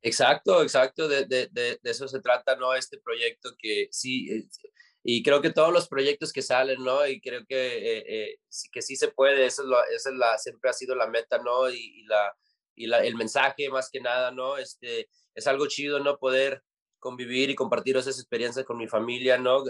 Exacto, 0.03 0.61
exacto, 0.61 1.07
de, 1.07 1.25
de, 1.25 1.47
de, 1.51 1.79
eso 1.83 2.07
se 2.07 2.21
trata, 2.21 2.55
¿no? 2.55 2.75
Este 2.75 2.99
proyecto 2.99 3.55
que 3.57 3.87
sí, 3.91 4.29
eh, 4.31 4.47
y 5.03 5.23
creo 5.23 5.41
que 5.41 5.51
todos 5.51 5.73
los 5.73 5.87
proyectos 5.87 6.31
que 6.31 6.41
salen, 6.41 6.83
¿no? 6.83 7.05
Y 7.07 7.19
creo 7.21 7.43
que, 7.47 7.77
eh, 7.77 8.03
eh, 8.07 8.39
que 8.71 8.81
sí 8.81 8.95
se 8.95 9.09
puede, 9.09 9.45
eso 9.45 9.63
es, 9.63 9.67
lo, 9.67 9.83
es 9.85 10.05
la, 10.13 10.37
siempre 10.37 10.69
ha 10.69 10.73
sido 10.73 10.95
la 10.95 11.07
meta, 11.07 11.39
¿no? 11.39 11.69
Y, 11.69 12.01
y 12.01 12.03
la, 12.03 12.35
y 12.75 12.87
la, 12.87 12.99
el 13.03 13.15
mensaje 13.15 13.69
más 13.69 13.89
que 13.89 13.99
nada, 13.99 14.31
¿no? 14.31 14.57
Este, 14.57 15.09
es 15.33 15.47
algo 15.47 15.67
chido, 15.67 15.99
¿no? 15.99 16.17
Poder 16.17 16.63
convivir 16.99 17.49
y 17.49 17.55
compartir 17.55 17.97
esas 17.97 18.19
experiencias 18.19 18.65
con 18.65 18.77
mi 18.77 18.87
familia, 18.87 19.37
¿no? 19.37 19.63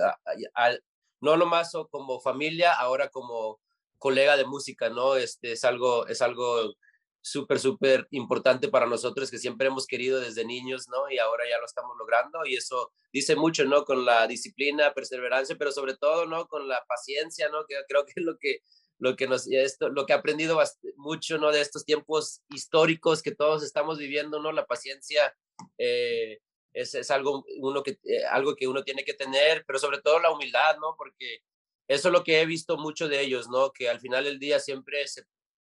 no 1.21 1.37
nomás 1.37 1.71
como 1.89 2.19
familia, 2.19 2.73
ahora 2.73 3.09
como 3.09 3.61
colega 3.97 4.35
de 4.35 4.45
música, 4.45 4.89
¿no? 4.89 5.15
Este, 5.15 5.53
es 5.53 5.63
algo, 5.63 6.07
es 6.07 6.21
algo 6.21 6.73
súper, 7.21 7.59
súper 7.59 8.07
importante 8.11 8.67
para 8.67 8.87
nosotros 8.87 9.29
que 9.29 9.37
siempre 9.37 9.67
hemos 9.67 9.85
querido 9.85 10.19
desde 10.19 10.43
niños, 10.43 10.87
¿no? 10.89 11.09
Y 11.09 11.19
ahora 11.19 11.43
ya 11.49 11.59
lo 11.59 11.65
estamos 11.65 11.95
logrando 11.97 12.45
y 12.45 12.55
eso 12.55 12.91
dice 13.13 13.35
mucho, 13.35 13.63
¿no? 13.65 13.85
Con 13.85 14.05
la 14.05 14.27
disciplina, 14.27 14.93
perseverancia, 14.93 15.55
pero 15.57 15.71
sobre 15.71 15.95
todo, 15.95 16.25
¿no? 16.25 16.47
Con 16.47 16.67
la 16.67 16.83
paciencia, 16.87 17.49
¿no? 17.49 17.65
Que 17.65 17.75
creo 17.87 18.05
que 18.05 18.13
es 18.15 18.25
lo 18.25 18.37
que 18.37 18.61
lo 18.97 19.15
que 19.15 19.27
nos 19.27 19.47
esto 19.51 19.89
lo 19.89 20.05
que 20.05 20.13
he 20.13 20.15
aprendido 20.15 20.61
mucho 20.95 21.39
no 21.39 21.51
de 21.51 21.59
estos 21.59 21.85
tiempos 21.85 22.43
históricos 22.49 23.23
que 23.23 23.33
todos 23.33 23.63
estamos 23.63 23.97
viviendo 23.97 24.39
no 24.39 24.51
la 24.51 24.67
paciencia 24.67 25.35
eh, 25.79 26.39
es, 26.71 26.93
es, 26.93 27.09
algo 27.09 27.43
uno 27.61 27.81
que 27.81 27.97
eh, 28.03 28.23
algo 28.29 28.55
que 28.55 28.67
uno 28.67 28.83
tiene 28.83 29.03
que 29.03 29.15
tener 29.15 29.65
pero 29.65 29.79
sobre 29.79 30.01
todo 30.01 30.19
la 30.19 30.31
humildad 30.31 30.77
no 30.79 30.93
porque 30.95 31.39
eso 31.87 32.09
es 32.09 32.13
lo 32.13 32.23
que 32.23 32.41
he 32.41 32.45
visto 32.45 32.77
mucho 32.77 33.09
de 33.09 33.21
ellos 33.21 33.49
no 33.49 33.71
que 33.71 33.89
al 33.89 33.99
final 33.99 34.23
del 34.23 34.37
día 34.37 34.59
siempre 34.59 35.03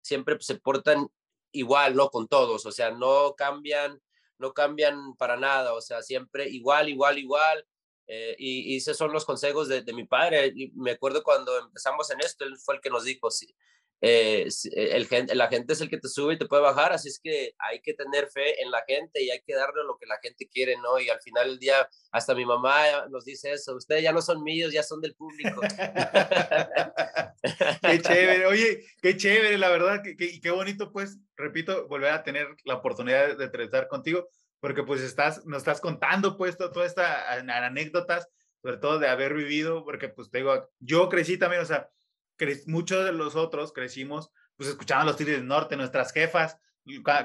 siempre 0.02 0.38
se 0.40 0.56
portan 0.56 1.08
igual, 1.52 1.96
¿no? 1.96 2.10
Con 2.10 2.28
todos, 2.28 2.66
o 2.66 2.72
sea, 2.72 2.92
no 2.92 3.36
cambian, 3.36 4.02
no 4.38 4.54
cambian 4.54 5.16
para 5.16 5.38
nada, 5.38 5.74
o 5.74 5.82
sea, 5.82 6.02
siempre 6.02 6.50
igual, 6.50 6.90
igual, 6.90 7.18
igual. 7.18 7.66
Eh, 8.08 8.36
y, 8.40 8.76
esos 8.78 8.98
son 8.98 9.12
los 9.12 9.26
consejos 9.26 9.68
de, 9.68 9.84
de, 9.84 9.94
mi 9.94 10.06
padre. 10.06 10.52
Y 10.56 10.72
me 10.72 10.92
acuerdo 10.92 11.24
cuando 11.24 11.58
empezamos 11.60 12.10
en 12.10 12.20
esto, 12.22 12.44
él 12.46 12.58
fue 12.58 12.76
el 12.76 12.82
que 12.82 12.90
nos 12.90 13.04
dijo, 13.04 13.30
sí, 13.30 13.56
eh, 14.02 14.48
eh, 14.48 14.96
el, 14.96 15.38
la 15.38 15.50
gente 15.50 15.74
es 15.74 15.82
el 15.82 15.90
que 15.90 15.98
te 15.98 16.08
sube 16.08 16.36
y 16.36 16.38
te 16.38 16.46
puede 16.46 16.62
bajar, 16.62 16.94
así 16.94 17.10
es 17.10 17.20
que 17.22 17.54
hay 17.58 17.82
que 17.82 17.94
tener 17.94 18.30
fe 18.30 18.62
en 18.62 18.72
la 18.72 18.82
gente 18.88 19.22
y 19.22 19.30
hay 19.30 19.42
que 19.46 19.54
darle 19.54 19.84
lo 19.84 19.98
que 19.98 20.06
la 20.06 20.18
gente 20.22 20.48
quiere, 20.48 20.78
¿no? 20.78 21.00
Y 21.00 21.10
al 21.10 21.20
final 21.22 21.48
del 21.48 21.60
día, 21.60 21.90
hasta 22.12 22.34
mi 22.34 22.46
mamá 22.46 23.08
nos 23.10 23.26
dice 23.26 23.52
eso, 23.52 23.76
ustedes 23.76 24.04
ya 24.04 24.14
no 24.14 24.22
son 24.22 24.42
míos, 24.42 24.72
ya 24.72 24.84
son 24.84 25.02
del 25.02 25.16
público. 25.16 25.60
qué 27.82 28.02
chévere, 28.02 28.46
oye, 28.46 28.86
qué 29.02 29.18
chévere, 29.18 29.58
la 29.58 29.70
verdad, 29.70 30.02
que, 30.02 30.16
y 30.18 30.40
qué 30.40 30.52
bonito, 30.52 30.94
pues, 30.94 31.18
repito, 31.36 31.88
volver 31.90 32.12
a 32.12 32.24
tener 32.24 32.48
la 32.64 32.76
oportunidad 32.76 33.38
de 33.38 33.46
entrevistar 33.46 33.90
contigo, 33.90 34.30
porque 34.62 34.84
pues 34.84 35.02
estás, 35.02 35.46
nos 35.46 35.60
estás 35.60 35.82
contando, 35.82 36.38
pues, 36.38 36.58
todas 36.58 36.88
estas 36.88 37.28
anécdotas, 37.28 38.30
sobre 38.62 38.78
todo 38.78 39.00
de 39.00 39.10
haber 39.10 39.34
vivido, 39.34 39.84
porque 39.84 40.08
pues 40.10 40.30
te 40.30 40.40
digo, 40.40 40.70
yo 40.80 41.10
crecí 41.10 41.38
también, 41.38 41.62
o 41.62 41.66
sea, 41.66 41.90
muchos 42.68 43.06
de 43.06 43.12
los 43.12 43.36
otros 43.36 43.74
crecimos, 43.74 44.32
pues 44.56 44.70
escuchaban 44.70 45.06
los 45.06 45.18
Tigres 45.18 45.38
del 45.38 45.48
Norte, 45.48 45.78
nuestras 45.78 46.12
jefas, 46.12 46.58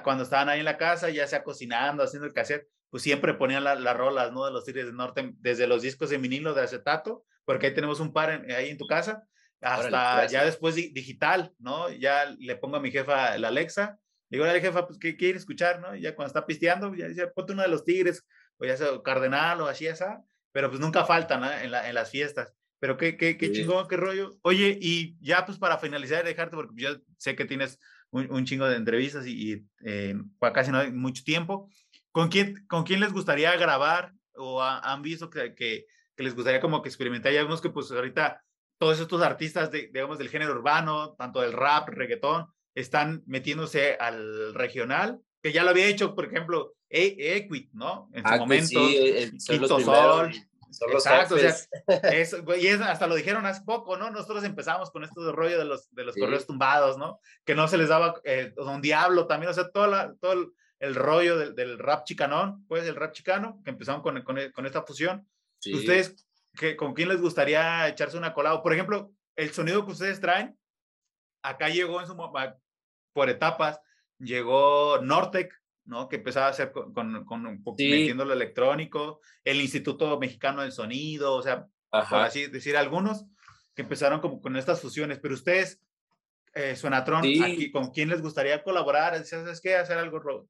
cuando 0.03 0.25
estaban 0.25 0.49
ahí 0.49 0.61
en 0.61 0.65
la 0.65 0.77
casa, 0.77 1.11
ya 1.11 1.27
sea 1.27 1.43
cocinando, 1.43 2.03
haciendo 2.03 2.27
el 2.27 2.33
cassette, 2.33 2.69
pues 2.91 3.03
siempre 3.03 3.35
ponían 3.35 3.65
las 3.65 3.97
rolas, 3.97 4.33
¿no? 4.33 4.45
De 4.45 4.53
los 4.53 4.65
Tigres 4.65 4.87
del 4.87 4.97
Norte, 4.97 5.33
desde 5.39 5.67
los 5.67 5.83
discos 5.83 6.11
de 6.11 6.19
vinilo 6.19 6.55
de 6.55 6.63
acetato, 6.63 7.25
porque 7.45 7.67
ahí 7.67 7.75
tenemos 7.75 8.01
un 8.01 8.13
par 8.13 8.31
ahí 8.31 8.69
en 8.69 8.79
tu 8.79 8.87
casa, 8.87 9.25
hasta 9.61 10.27
ya 10.27 10.45
después 10.45 10.75
digital, 10.75 11.53
¿no? 11.59 11.91
Ya 11.91 12.27
le 12.39 12.57
pongo 12.57 12.77
a 12.77 12.81
mi 12.81 12.91
jefa 12.91 13.37
la 13.39 13.49
Alexa, 13.49 13.99
digo, 14.31 14.45
la 14.45 14.61
jefa, 14.61 14.87
pues, 14.87 14.99
¿qué 14.99 15.17
quiere 15.17 15.39
escuchar, 15.39 15.81
no? 15.81 15.95
ya 15.97 16.15
cuando 16.15 16.29
está 16.29 16.47
pisteando, 16.47 16.95
ya 16.95 17.09
dice, 17.09 17.27
ponte 17.29 17.53
uno 17.53 17.63
de 17.63 17.69
los 17.69 17.85
Tigres, 17.85 18.25
o 18.59 18.65
ya 18.65 18.77
sea 18.77 18.89
Cardenal 19.03 19.61
o 19.61 19.67
así, 19.67 19.87
esa, 19.87 20.23
pero 20.53 20.69
pues 20.69 20.81
nunca 20.81 21.05
faltan 21.05 21.43
en, 21.45 21.75
en 21.75 21.95
las 21.95 22.11
fiestas. 22.11 22.55
Pero 22.85 22.99
qué, 22.99 23.17
qué, 23.17 23.39
qué 23.39 23.51
chingón, 23.51 23.89
qué 23.89 23.97
rollo. 23.97 24.37
Oye, 24.43 24.77
y 24.79 25.17
ya 25.19 25.47
pues 25.47 25.57
para 25.57 25.79
finalizar 25.79 26.23
y 26.23 26.29
dejarte, 26.29 26.55
porque 26.55 26.83
yo 26.83 26.91
sé 27.17 27.35
que 27.35 27.47
tienes 27.47 27.81
un, 28.11 28.45
chingo 28.45 28.67
de 28.67 28.77
entrevistas 28.77 29.27
y, 29.27 29.65
eh, 29.87 30.15
casi 30.53 30.71
no 30.71 30.81
hay 30.81 30.93
mucho 30.93 31.25
tiempo. 31.25 31.71
¿Con 32.13 32.29
quién, 32.29 32.67
¿Con 32.67 32.85
quién 32.85 33.01
les 33.01 33.11
gustaría 33.11 33.57
grabar 33.57 34.13
o 34.35 34.63
han 34.63 35.01
visto 35.01 35.31
que, 35.31 35.55
que, 35.55 35.87
les 36.19 36.35
gustaría 36.35 36.61
como 36.61 36.83
que 36.83 36.91
experimentar? 36.91 37.33
Ya 37.33 37.43
vemos 37.43 37.63
que 37.63 37.71
pues 37.71 37.91
ahorita 37.91 38.45
todos 38.77 39.01
estos 39.01 39.23
artistas, 39.23 39.71
de, 39.71 39.87
digamos, 39.91 40.19
del 40.19 40.29
género 40.29 40.53
urbano, 40.53 41.15
tanto 41.15 41.41
del 41.41 41.55
rap, 41.55 41.89
reggaetón, 41.89 42.49
están 42.75 43.23
metiéndose 43.25 43.95
al 43.99 44.53
regional, 44.53 45.21
que 45.43 45.53
ya 45.53 45.65
lo 45.65 45.71
había 45.71 45.87
hecho, 45.87 46.15
por 46.15 46.27
ejemplo, 46.27 46.75
e 46.91 47.17
Equit, 47.39 47.73
¿no? 47.73 48.11
En 48.13 48.23
su 48.25 48.35
ah, 48.35 48.37
momento, 48.37 48.87
sí, 48.89 48.97
eh, 48.99 49.33
Quinto 50.79 51.01
Sol, 51.01 51.17
Exacto, 51.19 51.35
o 51.35 51.39
sea, 51.39 52.57
y 52.61 52.69
hasta 52.69 53.07
lo 53.07 53.15
dijeron 53.15 53.47
hace 53.47 53.63
poco, 53.65 53.97
¿no? 53.97 54.11
Nosotros 54.11 54.45
empezamos 54.45 54.91
con 54.91 55.05
esto 55.05 55.25
de 55.25 55.33
rollo 55.33 55.59
de 55.59 55.65
los, 55.65 55.93
de 55.95 56.05
los 56.05 56.15
correos 56.15 56.47
tumbados, 56.47 56.99
¿no? 56.99 57.21
Que 57.45 57.55
no 57.55 57.69
se 57.69 57.79
les 57.79 57.89
daba 57.89 58.21
eh, 58.25 58.53
un 58.57 58.81
diablo 58.81 59.27
también, 59.27 59.51
o 59.51 59.55
sea, 59.55 59.71
todo, 59.71 59.87
la, 59.87 60.15
todo 60.21 60.53
el, 60.79 60.95
rollo 60.95 61.39
del, 61.39 61.55
del, 61.55 61.79
rap 61.79 62.05
chicanón, 62.05 62.67
pues 62.67 62.85
el 62.87 62.97
rap 62.97 63.13
chicano, 63.13 63.61
que 63.65 63.71
empezamos 63.71 64.03
con, 64.03 64.23
con, 64.23 64.39
con 64.53 64.67
esta 64.67 64.83
fusión. 64.83 65.29
¿Ustedes 65.73 66.27
que, 66.59 66.77
con 66.77 66.95
quién 66.95 67.09
les 67.09 67.21
gustaría 67.21 67.89
echarse 67.89 68.19
una 68.19 68.35
colada? 68.35 68.63
Por 68.63 68.73
ejemplo, 68.73 69.13
el 69.37 69.53
sonido 69.53 69.85
que 69.85 69.93
ustedes 69.93 70.21
traen, 70.21 70.59
acá 71.43 71.69
llegó 71.69 72.01
en 72.01 72.07
su, 72.07 72.17
por 73.13 73.31
etapas, 73.31 73.81
llegó 74.19 74.99
Nortec, 75.01 75.53
¿no? 75.85 76.09
Que 76.09 76.17
empezaba 76.17 76.47
a 76.47 76.51
hacer 76.51 76.73
con, 76.73 76.93
con, 76.93 77.25
con 77.25 77.53
metiendo 77.79 78.25
lo 78.25 78.33
electrónico, 78.33 79.21
el 79.45 79.61
Instituto 79.61 80.19
Mexicano 80.19 80.63
del 80.63 80.73
Sonido, 80.73 81.35
o 81.35 81.43
sea, 81.43 81.67
por 81.91 82.21
así 82.21 82.47
decir, 82.47 82.77
algunos 82.77 83.25
que 83.75 83.83
empezaron 83.83 84.21
como 84.21 84.41
con 84.41 84.57
estas 84.57 84.81
fusiones, 84.81 85.19
pero 85.19 85.35
ustedes, 85.35 85.81
eh, 86.55 86.77
Sonatron, 86.77 87.25
aquí, 87.43 87.71
¿con 87.71 87.91
quién 87.91 88.09
les 88.09 88.23
gustaría 88.23 88.63
colaborar? 88.63 89.25
¿Sabes 89.25 89.61
qué? 89.61 89.77
Hacer 89.77 89.99
algo, 89.99 90.49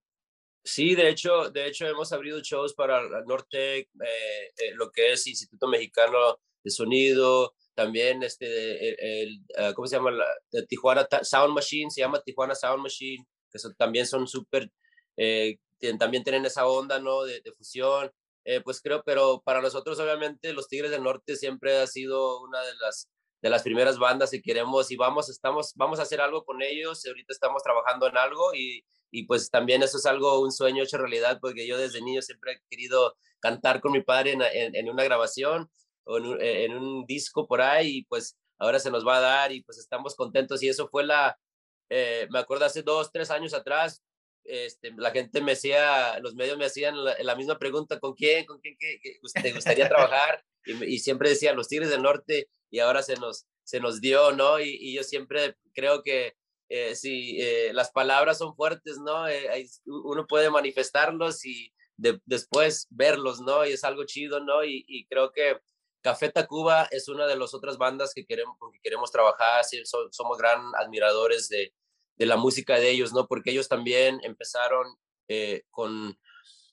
Sí, 0.67 0.95
de 0.95 1.11
hecho, 1.11 1.51
de 1.51 1.67
hecho 1.67 1.87
hemos 1.87 2.11
abrido 2.13 2.41
shows 2.41 2.73
para 2.73 3.01
el 3.01 3.27
Norte, 3.27 3.81
eh, 3.81 3.89
eh, 4.01 4.75
lo 4.75 4.91
que 4.91 5.13
es 5.13 5.27
Instituto 5.27 5.69
Mexicano 5.69 6.41
de 6.63 6.71
Sonido, 6.71 7.55
también 7.75 8.23
este, 8.23 9.23
el, 9.23 9.43
ah, 9.59 9.73
¿cómo 9.75 9.87
se 9.87 9.97
llama? 9.97 10.11
La, 10.11 10.25
Tijuana 10.67 11.07
Sound 11.23 11.55
Machine, 11.55 11.91
se 11.91 12.01
llama 12.01 12.23
Tijuana 12.23 12.55
Sound 12.55 12.83
Machine, 12.83 13.27
que 13.51 13.59
también 13.77 14.07
son 14.07 14.27
súper 14.27 14.71
eh, 15.17 15.59
también 15.99 16.25
tienen 16.25 16.45
esa 16.47 16.67
onda, 16.67 16.99
¿no? 16.99 17.25
De, 17.25 17.43
fusión. 17.57 18.11
Eh, 18.45 18.61
pues 18.61 18.81
creo, 18.83 19.03
pero 19.05 19.41
para 19.43 19.63
nosotros 19.63 19.99
obviamente 19.99 20.53
los 20.53 20.69
Tigres 20.69 20.91
del 20.91 21.03
Norte 21.03 21.37
siempre 21.37 21.79
ha 21.79 21.87
sido 21.87 22.43
una 22.43 22.61
de 22.61 22.75
las, 22.81 23.09
de 23.41 23.49
las 23.49 23.63
primeras 23.63 23.99
bandas 23.99 24.31
que 24.31 24.43
queremos 24.43 24.91
y 24.91 24.97
vamos, 24.97 25.31
estamos, 25.31 25.73
vamos 25.77 25.99
a 25.99 26.03
hacer 26.03 26.21
algo 26.21 26.45
con 26.45 26.63
ellos. 26.63 27.05
Ahorita 27.07 27.33
estamos 27.33 27.63
trabajando 27.63 28.07
en 28.07 28.19
algo 28.19 28.55
y, 28.55 28.85
y 29.11 29.27
pues 29.27 29.51
también 29.51 29.83
eso 29.83 29.97
es 29.97 30.07
algo, 30.07 30.41
un 30.41 30.53
sueño 30.53 30.83
hecho 30.83 30.99
realidad, 30.99 31.39
porque 31.41 31.67
yo 31.67 31.79
desde 31.79 32.03
niño 32.03 32.21
siempre 32.21 32.53
he 32.53 32.61
querido 32.69 33.15
cantar 33.41 33.81
con 33.81 33.93
mi 33.93 34.03
padre 34.03 34.33
en, 34.33 34.43
en, 34.75 34.89
una 34.89 35.05
grabación 35.05 35.71
o 36.05 36.19
en 36.19 36.27
un, 36.27 36.39
en 36.41 36.77
un, 36.77 37.07
disco 37.07 37.47
por 37.47 37.61
ahí 37.61 37.99
y 37.99 38.05
pues 38.05 38.37
ahora 38.59 38.79
se 38.79 38.91
nos 38.91 39.07
va 39.07 39.19
a 39.19 39.21
dar 39.21 39.53
y 39.53 39.63
pues 39.63 39.79
estamos 39.79 40.17
contentos 40.17 40.63
y 40.63 40.69
eso 40.69 40.89
fue 40.89 41.05
la, 41.05 41.39
eh, 41.91 42.27
me 42.31 42.39
acuerdo 42.39 42.65
hace 42.65 42.83
dos, 42.83 43.13
tres 43.13 43.31
años 43.31 43.55
atrás, 43.55 44.03
este, 44.45 44.93
la 44.97 45.11
gente 45.11 45.41
me 45.41 45.53
hacía, 45.53 46.19
los 46.21 46.35
medios 46.35 46.59
me 46.59 46.67
hacían 46.67 46.95
la, 47.03 47.35
misma 47.35 47.59
pregunta, 47.59 47.99
¿con 47.99 48.15
quién? 48.15 48.45
¿Con 48.45 48.61
quién 48.61 48.77
te 48.79 49.53
gustaría 49.53 49.89
trabajar? 49.89 50.45
Y, 50.65 50.99
siempre 50.99 51.31
decía, 51.31 51.53
los 51.53 51.69
Tigres 51.69 51.91
del 51.91 52.03
Norte, 52.03 52.49
y 52.71 52.79
ahora 52.79 53.03
se 53.03 53.17
nos, 53.17 53.47
se 53.65 53.81
nos 53.81 54.01
dio, 54.01 54.33
¿no? 54.33 54.61
Y, 54.61 54.95
yo 54.95 55.03
siempre 55.03 55.57
creo 55.73 56.03
que 56.03 56.35
eh, 56.69 56.95
si 56.95 57.41
eh, 57.41 57.73
las 57.73 57.91
palabras 57.91 58.39
son 58.39 58.55
fuertes, 58.55 58.99
¿no? 58.99 59.29
Eh, 59.29 59.67
uno 59.87 60.27
puede 60.27 60.51
manifestarlos 60.51 61.45
y 61.45 61.73
después 61.97 62.87
verlos, 62.91 63.41
¿no? 63.41 63.65
Y 63.65 63.73
es 63.73 63.85
algo 63.85 64.05
chido, 64.05 64.41
¿no? 64.41 64.65
Y, 64.65 65.07
creo 65.09 65.33
que 65.33 65.59
Café 66.01 66.31
Tacuba 66.31 66.87
es 66.91 67.09
una 67.09 67.27
de 67.27 67.37
las 67.37 67.55
otras 67.55 67.79
bandas 67.79 68.13
que 68.15 68.27
queremos, 68.27 68.57
que 68.73 68.81
queremos 68.83 69.11
trabajar, 69.11 69.65
somos 70.11 70.39
gran 70.39 70.61
admiradores 70.77 71.49
de, 71.49 71.73
de 72.17 72.27
la 72.27 72.37
música 72.37 72.79
de 72.79 72.91
ellos, 72.91 73.13
¿no? 73.13 73.27
Porque 73.27 73.51
ellos 73.51 73.69
también 73.69 74.21
empezaron 74.23 74.87
eh, 75.29 75.63
con, 75.71 76.19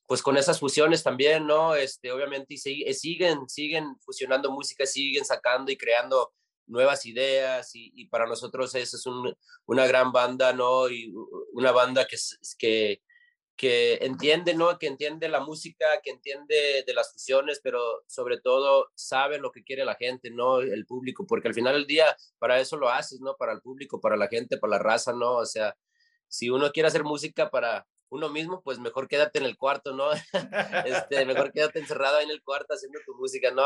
pues 0.07 0.21
con 0.21 0.37
esas 0.37 0.59
fusiones 0.59 1.03
también, 1.03 1.47
¿no? 1.47 1.75
Este, 1.75 2.11
obviamente, 2.11 2.55
y 2.55 2.83
eh, 2.83 2.93
siguen, 2.93 3.47
siguen 3.47 3.95
fusionando 4.01 4.51
música, 4.51 4.85
siguen 4.85 5.25
sacando 5.25 5.71
y 5.71 5.77
creando 5.77 6.33
nuevas 6.67 7.05
ideas 7.05 7.71
y, 7.73 8.05
para 8.07 8.25
nosotros 8.25 8.73
esa 8.75 8.95
es 8.95 9.05
una 9.65 9.87
gran 9.87 10.11
banda, 10.11 10.53
¿no? 10.53 10.89
Y 10.89 11.13
una 11.53 11.71
banda 11.71 12.05
que, 12.07 12.17
que, 12.57 13.01
que 13.55 13.99
entiende, 14.01 14.55
¿no? 14.55 14.77
Que 14.79 14.87
entiende 14.87 15.29
la 15.29 15.39
música, 15.39 15.85
que 16.03 16.11
entiende 16.11 16.83
de 16.85 16.93
las 16.93 17.13
fusiones, 17.13 17.59
pero 17.63 18.03
sobre 18.07 18.39
todo 18.39 18.89
sabe 18.95 19.37
lo 19.37 19.51
que 19.51 19.63
quiere 19.63 19.85
la 19.85 19.95
gente, 19.95 20.31
¿no? 20.31 20.59
El 20.59 20.85
público, 20.85 21.25
porque 21.27 21.47
al 21.47 21.53
final 21.53 21.73
del 21.73 21.85
día 21.85 22.15
para 22.39 22.59
eso 22.59 22.77
lo 22.77 22.89
haces, 22.89 23.21
¿no? 23.21 23.35
Para 23.37 23.53
el 23.53 23.61
público, 23.61 24.01
para 24.01 24.17
la 24.17 24.27
gente, 24.27 24.57
para 24.57 24.71
la 24.71 24.79
raza, 24.79 25.13
¿no? 25.13 25.37
O 25.37 25.45
sea, 25.45 25.77
si 26.27 26.49
uno 26.49 26.71
quiere 26.71 26.87
hacer 26.87 27.03
música 27.03 27.51
para 27.51 27.87
uno 28.09 28.29
mismo, 28.29 28.61
pues 28.61 28.79
mejor 28.79 29.07
quédate 29.07 29.39
en 29.39 29.45
el 29.45 29.57
cuarto, 29.57 29.93
¿no? 29.93 30.09
este, 30.85 31.25
mejor 31.25 31.51
quédate 31.51 31.79
encerrado 31.79 32.17
ahí 32.17 32.25
en 32.25 32.31
el 32.31 32.43
cuarto 32.43 32.73
haciendo 32.73 32.99
tu 33.05 33.15
música, 33.15 33.51
¿no? 33.51 33.63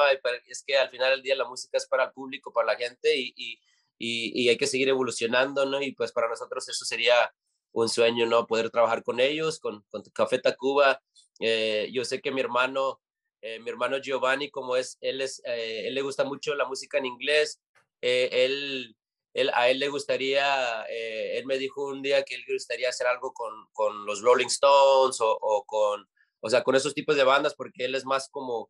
Es 0.48 0.64
que 0.66 0.78
al 0.78 0.90
final 0.90 1.12
del 1.12 1.24
día 1.24 1.36
la 1.36 1.48
música 1.48 1.78
es 1.78 1.88
para 1.88 2.06
el 2.06 2.12
público, 2.12 2.54
para 2.54 2.68
la 2.68 2.76
gente 2.76 3.16
y, 3.18 3.34
y, 3.36 3.60
y 3.98 4.50
hay 4.50 4.58
que 4.58 4.68
seguir 4.68 4.90
evolucionando, 4.90 5.66
¿no? 5.66 5.82
Y 5.82 5.94
pues 5.94 6.12
para 6.12 6.28
nosotros 6.28 6.68
eso 6.70 6.86
sería 6.86 7.34
un 7.76 7.90
sueño, 7.90 8.26
¿no? 8.26 8.48
Poder 8.48 8.70
trabajar 8.70 9.04
con 9.04 9.20
ellos, 9.20 9.60
con, 9.60 9.84
con 9.90 10.02
Café 10.14 10.40
Tacuba. 10.40 11.02
Eh, 11.40 11.90
yo 11.92 12.06
sé 12.06 12.22
que 12.22 12.32
mi 12.32 12.40
hermano, 12.40 13.02
eh, 13.42 13.60
mi 13.60 13.70
hermano 13.70 13.98
Giovanni, 13.98 14.50
como 14.50 14.78
es, 14.78 14.98
él, 15.02 15.20
es, 15.20 15.42
eh, 15.44 15.88
él 15.88 15.94
le 15.94 16.02
gusta 16.02 16.24
mucho 16.24 16.56
la 16.56 16.66
música 16.66 16.98
en 16.98 17.06
inglés, 17.06 17.62
él, 18.00 18.96
él, 19.34 19.52
a 19.54 19.70
él 19.70 19.80
le 19.80 19.90
gustaría, 19.90 20.84
él 20.84 21.46
me 21.46 21.58
dijo 21.58 21.88
un 21.88 22.02
día 22.02 22.24
que 22.24 22.36
él 22.36 22.44
gustaría 22.48 22.90
hacer 22.90 23.08
algo 23.08 23.34
con, 23.34 23.52
con 23.74 24.06
los 24.06 24.22
Rolling 24.22 24.48
Stones 24.48 25.18
o, 25.20 25.64
con, 25.66 26.08
o 26.40 26.50
sea, 26.50 26.64
con 26.64 26.76
esos 26.76 26.94
tipos 26.94 27.16
de 27.16 27.24
bandas, 27.24 27.56
porque 27.56 27.86
él 27.86 27.96
es 27.96 28.06
más 28.06 28.30
como 28.30 28.70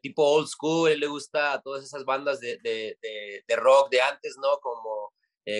tipo 0.00 0.24
old 0.24 0.46
school, 0.46 0.90
él 0.90 1.00
le 1.00 1.08
gusta 1.08 1.60
todas 1.62 1.84
esas 1.84 2.04
bandas 2.04 2.40
de, 2.40 2.58
de, 2.58 2.96
de, 3.02 3.44
de 3.46 3.56
rock 3.56 3.90
de 3.90 4.00
antes, 4.00 4.36
¿no? 4.40 4.58
Como, 4.60 5.12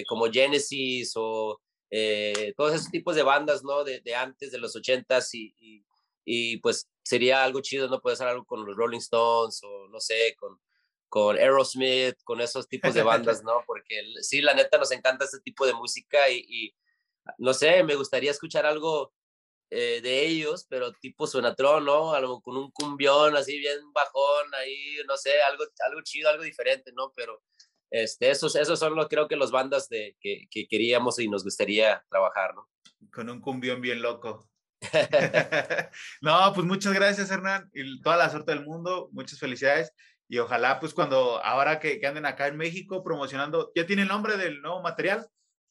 como 0.07 0.31
Genesis 0.31 1.13
o 1.17 1.61
eh, 1.95 2.55
todos 2.57 2.73
esos 2.75 2.91
tipos 2.91 3.15
de 3.15 3.23
bandas, 3.23 3.63
¿no? 3.63 3.85
De, 3.85 4.01
de 4.01 4.15
antes, 4.15 4.51
de 4.51 4.57
los 4.57 4.75
ochentas 4.75 5.35
y, 5.35 5.55
y, 5.61 5.85
y, 6.25 6.57
pues 6.57 6.89
sería 7.05 7.45
algo 7.45 7.61
chido, 7.61 7.87
¿no? 7.87 8.01
Poder 8.01 8.15
hacer 8.15 8.29
algo 8.29 8.47
con 8.47 8.65
los 8.65 8.75
Rolling 8.75 8.99
Stones 8.99 9.61
o 9.63 9.89
no 9.89 10.01
sé, 10.01 10.35
con, 10.39 10.59
con 11.11 11.37
Aerosmith, 11.37 12.17
con 12.25 12.41
esos 12.41 12.67
tipos 12.67 12.95
de 12.95 13.03
bandas, 13.03 13.43
¿no? 13.45 13.63
Porque 13.67 14.03
sí, 14.23 14.41
la 14.41 14.55
neta 14.55 14.79
nos 14.79 14.91
encanta 14.91 15.27
este 15.27 15.41
tipo 15.41 15.67
de 15.67 15.75
música 15.75 16.31
y, 16.31 16.47
y 16.49 16.75
no 17.37 17.53
sé, 17.53 17.83
me 17.85 17.95
gustaría 17.95 18.31
escuchar 18.31 18.65
algo 18.65 19.13
eh, 19.69 20.01
de 20.01 20.25
ellos, 20.27 20.65
pero 20.71 20.93
tipo 20.95 21.27
Suenatron, 21.27 21.85
¿no? 21.85 22.15
Algo 22.15 22.41
con 22.41 22.57
un 22.57 22.71
cumbión 22.71 23.37
así 23.37 23.59
bien 23.59 23.93
bajón, 23.93 24.55
ahí, 24.55 24.97
no 25.07 25.19
sé, 25.19 25.43
algo, 25.43 25.65
algo 25.87 26.01
chido, 26.03 26.31
algo 26.31 26.43
diferente, 26.43 26.91
¿no? 26.95 27.13
Pero 27.15 27.43
este, 27.93 28.31
esos, 28.31 28.57
esos 28.57 28.79
son 28.79 28.97
los, 28.97 29.07
creo 29.09 29.29
que 29.29 29.37
los 29.37 29.51
bandas 29.51 29.89
de, 29.91 30.17
que, 30.19 30.47
que 30.51 30.67
queríamos 30.67 31.19
y 31.19 31.29
nos 31.29 31.45
gustaría 31.45 32.03
trabajar, 32.09 32.55
¿no? 32.55 32.67
Con 33.13 33.29
un 33.29 33.41
cumbión 33.41 33.83
bien 33.83 34.01
loco. 34.01 34.49
no, 36.23 36.53
pues 36.55 36.67
muchas 36.67 36.95
gracias, 36.95 37.31
Hernán, 37.31 37.71
y 37.75 38.01
toda 38.01 38.17
la 38.17 38.31
suerte 38.31 38.53
del 38.53 38.65
mundo, 38.65 39.11
muchas 39.13 39.39
felicidades. 39.39 39.93
Y 40.27 40.39
ojalá, 40.39 40.81
pues 40.81 40.95
cuando, 40.95 41.45
ahora 41.45 41.79
que, 41.79 42.01
que 42.01 42.07
anden 42.07 42.25
acá 42.25 42.47
en 42.47 42.57
México 42.57 43.05
promocionando, 43.05 43.71
¿ya 43.75 43.85
tiene 43.85 44.03
el 44.03 44.09
nombre 44.09 44.39
del 44.39 44.63
nuevo 44.63 44.81
material? 44.81 45.29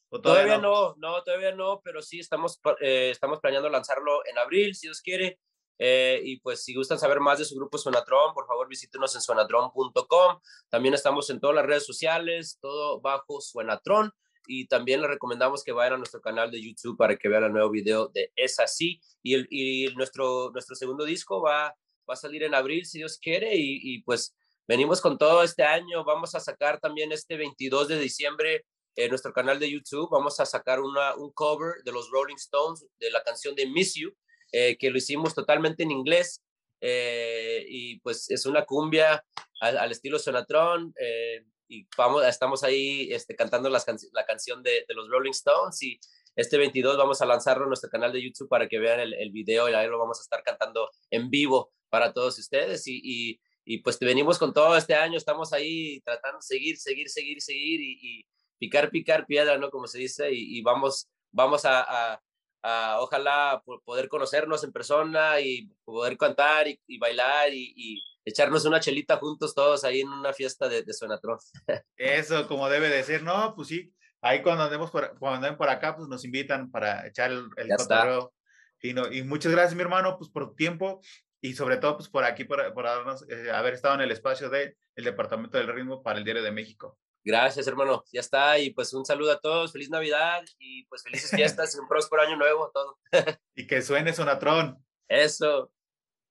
¿O 0.08 0.20
todavía, 0.20 0.58
no? 0.58 0.94
no? 0.98 1.22
todavía 1.24 1.52
no, 1.52 1.80
pero 1.82 2.02
sí 2.02 2.20
estamos, 2.20 2.60
eh, 2.80 3.10
estamos 3.10 3.40
planeando 3.40 3.68
lanzarlo 3.68 4.24
en 4.26 4.38
abril, 4.38 4.76
si 4.76 4.86
Dios 4.86 5.00
quiere. 5.00 5.40
Eh, 5.78 6.20
y 6.24 6.40
pues 6.40 6.62
si 6.64 6.74
gustan 6.74 6.98
saber 6.98 7.20
más 7.20 7.38
de 7.38 7.44
su 7.44 7.56
grupo 7.56 7.78
Suenatron, 7.78 8.34
por 8.34 8.46
favor 8.46 8.68
visítenos 8.68 9.14
en 9.14 9.20
suenatron.com. 9.20 10.40
También 10.68 10.94
estamos 10.94 11.28
en 11.30 11.40
todas 11.40 11.56
las 11.56 11.66
redes 11.66 11.86
sociales, 11.86 12.58
todo 12.60 13.00
bajo 13.00 13.40
Suenatron. 13.40 14.12
Y 14.46 14.66
también 14.66 15.00
les 15.00 15.10
recomendamos 15.10 15.62
que 15.62 15.72
vayan 15.72 15.94
a 15.94 15.96
nuestro 15.98 16.20
canal 16.20 16.50
de 16.50 16.60
YouTube 16.60 16.96
para 16.96 17.16
que 17.16 17.28
vean 17.28 17.44
el 17.44 17.52
nuevo 17.52 17.70
video 17.70 18.08
de 18.08 18.32
Es 18.34 18.58
Así. 18.58 19.00
Y, 19.22 19.34
el, 19.34 19.94
nuestro, 19.94 20.50
nuestro 20.52 20.74
segundo 20.74 21.04
disco 21.04 21.40
va, 21.40 21.74
va 22.08 22.14
a 22.14 22.16
salir 22.16 22.42
en 22.42 22.54
abril, 22.54 22.84
si 22.84 22.98
Dios 22.98 23.18
quiere. 23.18 23.54
Y, 23.56 23.80
y 23.82 24.02
pues 24.02 24.36
venimos 24.66 25.00
con 25.00 25.16
todo 25.16 25.42
este 25.42 25.62
año. 25.62 26.04
Vamos 26.04 26.34
a 26.34 26.40
sacar 26.40 26.80
también 26.80 27.12
este 27.12 27.36
22 27.36 27.88
de 27.88 27.98
diciembre 28.00 28.66
en 28.96 29.10
nuestro 29.10 29.32
canal 29.32 29.58
de 29.58 29.70
YouTube. 29.70 30.10
Vamos 30.10 30.38
a 30.40 30.46
sacar 30.46 30.80
una, 30.80 31.14
un 31.14 31.32
cover 31.32 31.82
de 31.84 31.92
los 31.92 32.10
Rolling 32.10 32.36
Stones 32.36 32.84
de 32.98 33.10
la 33.10 33.22
canción 33.22 33.54
de 33.54 33.66
Miss 33.66 33.94
You 33.94 34.12
eh, 34.52 34.76
que 34.78 34.90
lo 34.90 34.98
hicimos 34.98 35.34
totalmente 35.34 35.82
en 35.82 35.90
inglés. 35.90 36.42
Eh, 36.80 37.64
y 37.68 38.00
pues 38.00 38.30
es 38.30 38.44
una 38.46 38.64
cumbia 38.64 39.24
al, 39.60 39.90
estilo 39.90 40.18
Sonatron. 40.18 40.94
Eh, 41.00 41.44
y 41.68 41.86
vamos, 41.96 42.24
estamos 42.26 42.62
ahí 42.62 43.08
este, 43.12 43.34
cantando 43.34 43.70
las 43.70 43.86
la 44.12 44.26
canción 44.26 44.62
de, 44.62 44.84
de, 44.86 44.94
los 44.94 45.08
Rolling 45.08 45.30
Stones. 45.30 45.82
Y 45.82 45.98
este 46.36 46.58
22 46.58 46.96
vamos 46.96 47.22
a 47.22 47.26
lanzarlo 47.26 47.64
en 47.64 47.70
nuestro 47.70 47.90
canal 47.90 48.12
de 48.12 48.22
YouTube 48.22 48.48
para 48.48 48.68
que 48.68 48.78
vean 48.78 49.00
el, 49.00 49.14
el 49.14 49.30
video 49.30 49.68
y 49.68 49.74
ahí 49.74 49.88
lo 49.88 49.98
vamos 49.98 50.18
a 50.18 50.22
estar 50.22 50.42
cantando 50.42 50.90
en 51.10 51.30
vivo 51.30 51.72
para 51.88 52.12
todos 52.12 52.38
ustedes. 52.38 52.86
Y, 52.86 53.00
y, 53.02 53.40
y 53.64 53.78
pues 53.78 53.98
venimos 53.98 54.38
con 54.38 54.52
todo 54.52 54.76
este 54.76 54.94
año, 54.94 55.16
estamos 55.16 55.52
ahí 55.52 56.00
tratando 56.00 56.38
de 56.38 56.42
seguir, 56.42 56.76
seguir, 56.76 57.08
seguir, 57.08 57.40
seguir 57.40 57.80
y, 57.80 57.98
y 58.02 58.26
picar, 58.58 58.90
picar 58.90 59.26
piedra, 59.26 59.56
¿no? 59.58 59.70
Como 59.70 59.86
se 59.86 59.98
dice, 59.98 60.32
y, 60.32 60.58
y 60.58 60.62
vamos, 60.62 61.08
vamos 61.30 61.64
a, 61.64 62.20
ojalá 62.62 63.62
poder 63.84 64.08
conocernos 64.08 64.62
en 64.64 64.72
persona 64.72 65.40
y 65.40 65.68
poder 65.84 66.16
cantar 66.16 66.66
y, 66.68 66.98
bailar 66.98 67.48
y, 67.52 68.02
echarnos 68.24 68.64
una 68.64 68.78
chelita 68.78 69.16
juntos 69.16 69.52
todos 69.52 69.82
ahí 69.82 70.00
en 70.00 70.08
una 70.08 70.32
fiesta 70.32 70.68
de, 70.68 70.84
de 70.84 70.92
Suenatron. 70.92 71.38
Eso, 71.96 72.46
como 72.46 72.68
debe 72.68 72.88
de 72.88 73.02
ser, 73.02 73.24
¿no? 73.24 73.52
Pues 73.56 73.66
sí, 73.66 73.92
ahí 74.20 74.42
cuando 74.42 74.62
andemos 74.62 74.92
por, 74.92 75.18
cuando 75.18 75.38
andemos 75.38 75.58
por 75.58 75.68
acá, 75.68 75.96
pues 75.96 76.08
nos 76.08 76.24
invitan 76.24 76.70
para 76.70 77.06
echar 77.06 77.32
el, 77.32 77.48
el 77.56 79.12
Y 79.12 79.22
muchas 79.24 79.50
gracias, 79.50 79.74
mi 79.74 79.82
hermano, 79.82 80.16
pues 80.18 80.30
por 80.30 80.50
tu 80.50 80.54
tiempo 80.54 81.00
y 81.40 81.54
sobre 81.54 81.76
todo, 81.76 81.96
pues 81.96 82.08
por 82.08 82.22
aquí, 82.22 82.44
por, 82.44 82.72
por 82.72 82.86
eh, 82.86 83.50
haber 83.50 83.74
estado 83.74 83.96
en 83.96 84.02
el 84.02 84.12
espacio 84.12 84.48
del 84.48 84.76
el 84.94 85.04
Departamento 85.04 85.58
del 85.58 85.66
Ritmo 85.66 86.02
para 86.02 86.18
el 86.18 86.24
Diario 86.24 86.42
de 86.42 86.52
México. 86.52 86.98
Gracias, 87.24 87.66
hermano. 87.66 88.04
Ya 88.12 88.20
está. 88.20 88.58
Y 88.58 88.70
pues 88.70 88.92
un 88.94 89.04
saludo 89.04 89.32
a 89.32 89.40
todos. 89.40 89.72
Feliz 89.72 89.90
Navidad 89.90 90.42
y 90.58 90.84
pues 90.86 91.02
felices 91.02 91.30
fiestas 91.30 91.74
y 91.74 91.78
un 91.78 91.88
próspero 91.88 92.22
año 92.22 92.36
nuevo 92.36 92.70
todo. 92.72 92.98
y 93.54 93.66
que 93.66 93.82
suene 93.82 94.12
Sonatrón. 94.12 94.84
Eso. 95.08 95.72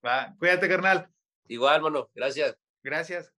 Va. 0.04 0.34
Cuídate, 0.38 0.68
carnal. 0.68 1.08
Igual, 1.48 1.76
hermano. 1.76 2.10
Gracias. 2.14 2.56
Gracias. 2.82 3.32